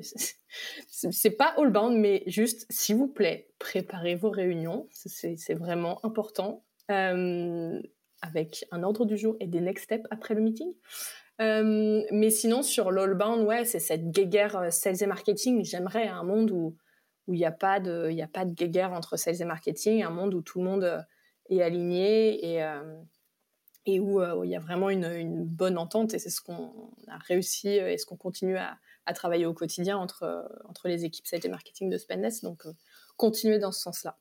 c'est 0.88 1.30
pas 1.30 1.54
all 1.56 1.70
bound, 1.70 1.98
mais 1.98 2.22
juste, 2.26 2.66
s'il 2.70 2.96
vous 2.96 3.08
plaît, 3.08 3.48
préparez 3.58 4.14
vos 4.14 4.30
réunions. 4.30 4.88
C'est 4.90 5.54
vraiment 5.54 6.04
important. 6.04 6.64
Euh, 6.90 7.80
avec 8.22 8.64
un 8.70 8.82
ordre 8.82 9.04
du 9.04 9.16
jour 9.18 9.36
et 9.40 9.46
des 9.46 9.60
next 9.60 9.84
steps 9.84 10.06
après 10.10 10.34
le 10.34 10.40
meeting. 10.40 10.72
Euh, 11.42 12.02
mais 12.10 12.30
sinon, 12.30 12.62
sur 12.62 12.90
l'all-bound, 12.90 13.46
ouais, 13.46 13.64
c'est 13.64 13.78
cette 13.78 14.10
guéguerre 14.10 14.56
euh, 14.56 14.70
sales 14.70 15.02
et 15.02 15.06
marketing. 15.06 15.64
J'aimerais 15.64 16.08
un 16.08 16.22
monde 16.22 16.50
où 16.50 16.76
où 17.26 17.34
il 17.34 17.38
n'y 17.38 17.44
a 17.44 17.52
pas 17.52 17.80
de 17.80 18.08
il 18.10 18.22
a 18.22 18.28
pas 18.28 18.44
de 18.44 18.52
guéguerre 18.52 18.92
entre 18.92 19.16
sales 19.16 19.42
et 19.42 19.44
marketing, 19.44 20.04
un 20.04 20.10
monde 20.10 20.32
où 20.32 20.42
tout 20.42 20.60
le 20.60 20.64
monde 20.64 21.04
est 21.50 21.60
aligné 21.60 22.54
et 22.54 22.62
et 23.86 24.00
où 24.00 24.20
il 24.44 24.50
y 24.50 24.56
a 24.56 24.60
vraiment 24.60 24.90
une, 24.90 25.44
bonne 25.44 25.78
entente 25.78 26.12
et 26.12 26.18
c'est 26.18 26.30
ce 26.30 26.40
qu'on 26.40 26.92
a 27.08 27.18
réussi 27.18 27.68
et 27.68 27.96
ce 27.96 28.04
qu'on 28.04 28.16
continue 28.16 28.56
à, 28.56 28.78
travailler 29.14 29.46
au 29.46 29.54
quotidien 29.54 29.96
entre 29.96 30.48
entre 30.68 30.88
les 30.88 31.04
équipes 31.04 31.26
sales 31.26 31.44
et 31.44 31.48
marketing 31.48 31.88
de 31.88 31.96
Spendes. 31.96 32.32
Donc 32.42 32.64
continuer 33.16 33.58
dans 33.58 33.70
ce 33.70 33.80
sens-là. 33.80 34.18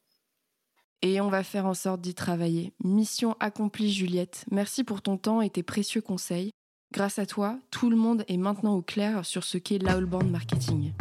Et 1.01 1.21
on 1.21 1.29
va 1.29 1.43
faire 1.43 1.65
en 1.65 1.73
sorte 1.73 2.01
d'y 2.01 2.15
travailler. 2.15 2.73
Mission 2.83 3.35
accomplie, 3.39 3.91
Juliette. 3.91 4.45
Merci 4.49 4.83
pour 4.83 5.01
ton 5.01 5.17
temps 5.17 5.41
et 5.41 5.49
tes 5.49 5.63
précieux 5.63 6.01
conseils. 6.01 6.51
Grâce 6.91 7.19
à 7.19 7.25
toi, 7.25 7.59
tout 7.71 7.89
le 7.89 7.95
monde 7.95 8.23
est 8.27 8.37
maintenant 8.37 8.75
au 8.75 8.81
clair 8.81 9.25
sur 9.25 9.43
ce 9.43 9.57
qu'est 9.57 9.79
l'outbound 9.79 10.31
marketing. 10.31 10.93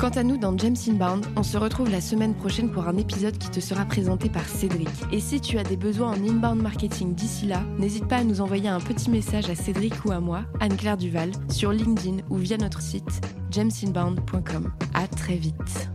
Quant 0.00 0.08
à 0.08 0.22
nous, 0.22 0.38
dans 0.38 0.56
James 0.56 0.76
Inbound, 0.88 1.26
on 1.36 1.42
se 1.42 1.58
retrouve 1.58 1.90
la 1.90 2.00
semaine 2.00 2.34
prochaine 2.34 2.70
pour 2.70 2.88
un 2.88 2.96
épisode 2.96 3.36
qui 3.36 3.50
te 3.50 3.60
sera 3.60 3.84
présenté 3.84 4.30
par 4.30 4.48
Cédric. 4.48 4.88
Et 5.12 5.20
si 5.20 5.42
tu 5.42 5.58
as 5.58 5.62
des 5.62 5.76
besoins 5.76 6.12
en 6.12 6.26
inbound 6.26 6.62
marketing 6.62 7.14
d'ici 7.14 7.46
là, 7.46 7.62
n'hésite 7.78 8.08
pas 8.08 8.16
à 8.16 8.24
nous 8.24 8.40
envoyer 8.40 8.70
un 8.70 8.80
petit 8.80 9.10
message 9.10 9.50
à 9.50 9.54
Cédric 9.54 10.06
ou 10.06 10.12
à 10.12 10.20
moi, 10.20 10.44
Anne-Claire 10.60 10.96
Duval, 10.96 11.32
sur 11.50 11.70
LinkedIn 11.72 12.22
ou 12.30 12.36
via 12.36 12.56
notre 12.56 12.80
site 12.80 13.20
jamesinbound.com. 13.50 14.72
À 14.94 15.06
très 15.06 15.36
vite 15.36 15.90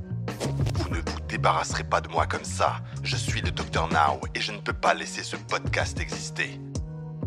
débarrasserez 1.27 1.83
pas 1.83 1.99
de 1.99 2.07
moi 2.07 2.25
comme 2.27 2.45
ça. 2.45 2.77
Je 3.03 3.17
suis 3.17 3.41
le 3.41 3.51
Dr 3.51 3.89
Now 3.89 4.21
et 4.33 4.39
je 4.39 4.51
ne 4.51 4.57
peux 4.59 4.73
pas 4.73 4.93
laisser 4.93 5.21
ce 5.21 5.35
podcast 5.35 5.99
exister. 5.99 6.59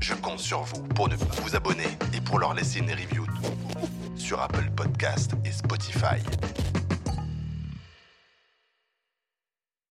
Je 0.01 0.15
compte 0.15 0.39
sur 0.39 0.63
vous 0.63 0.83
pour 0.95 1.09
ne 1.09 1.17
vous 1.17 1.55
abonner 1.55 1.89
et 2.15 2.21
pour 2.21 2.39
leur 2.39 2.55
laisser 2.55 2.79
une 2.79 2.91
review 2.91 3.27
sur 4.29 4.43
Apple 4.43 4.69
Podcast 4.77 5.33
et 5.47 5.51
Spotify. 5.51 6.21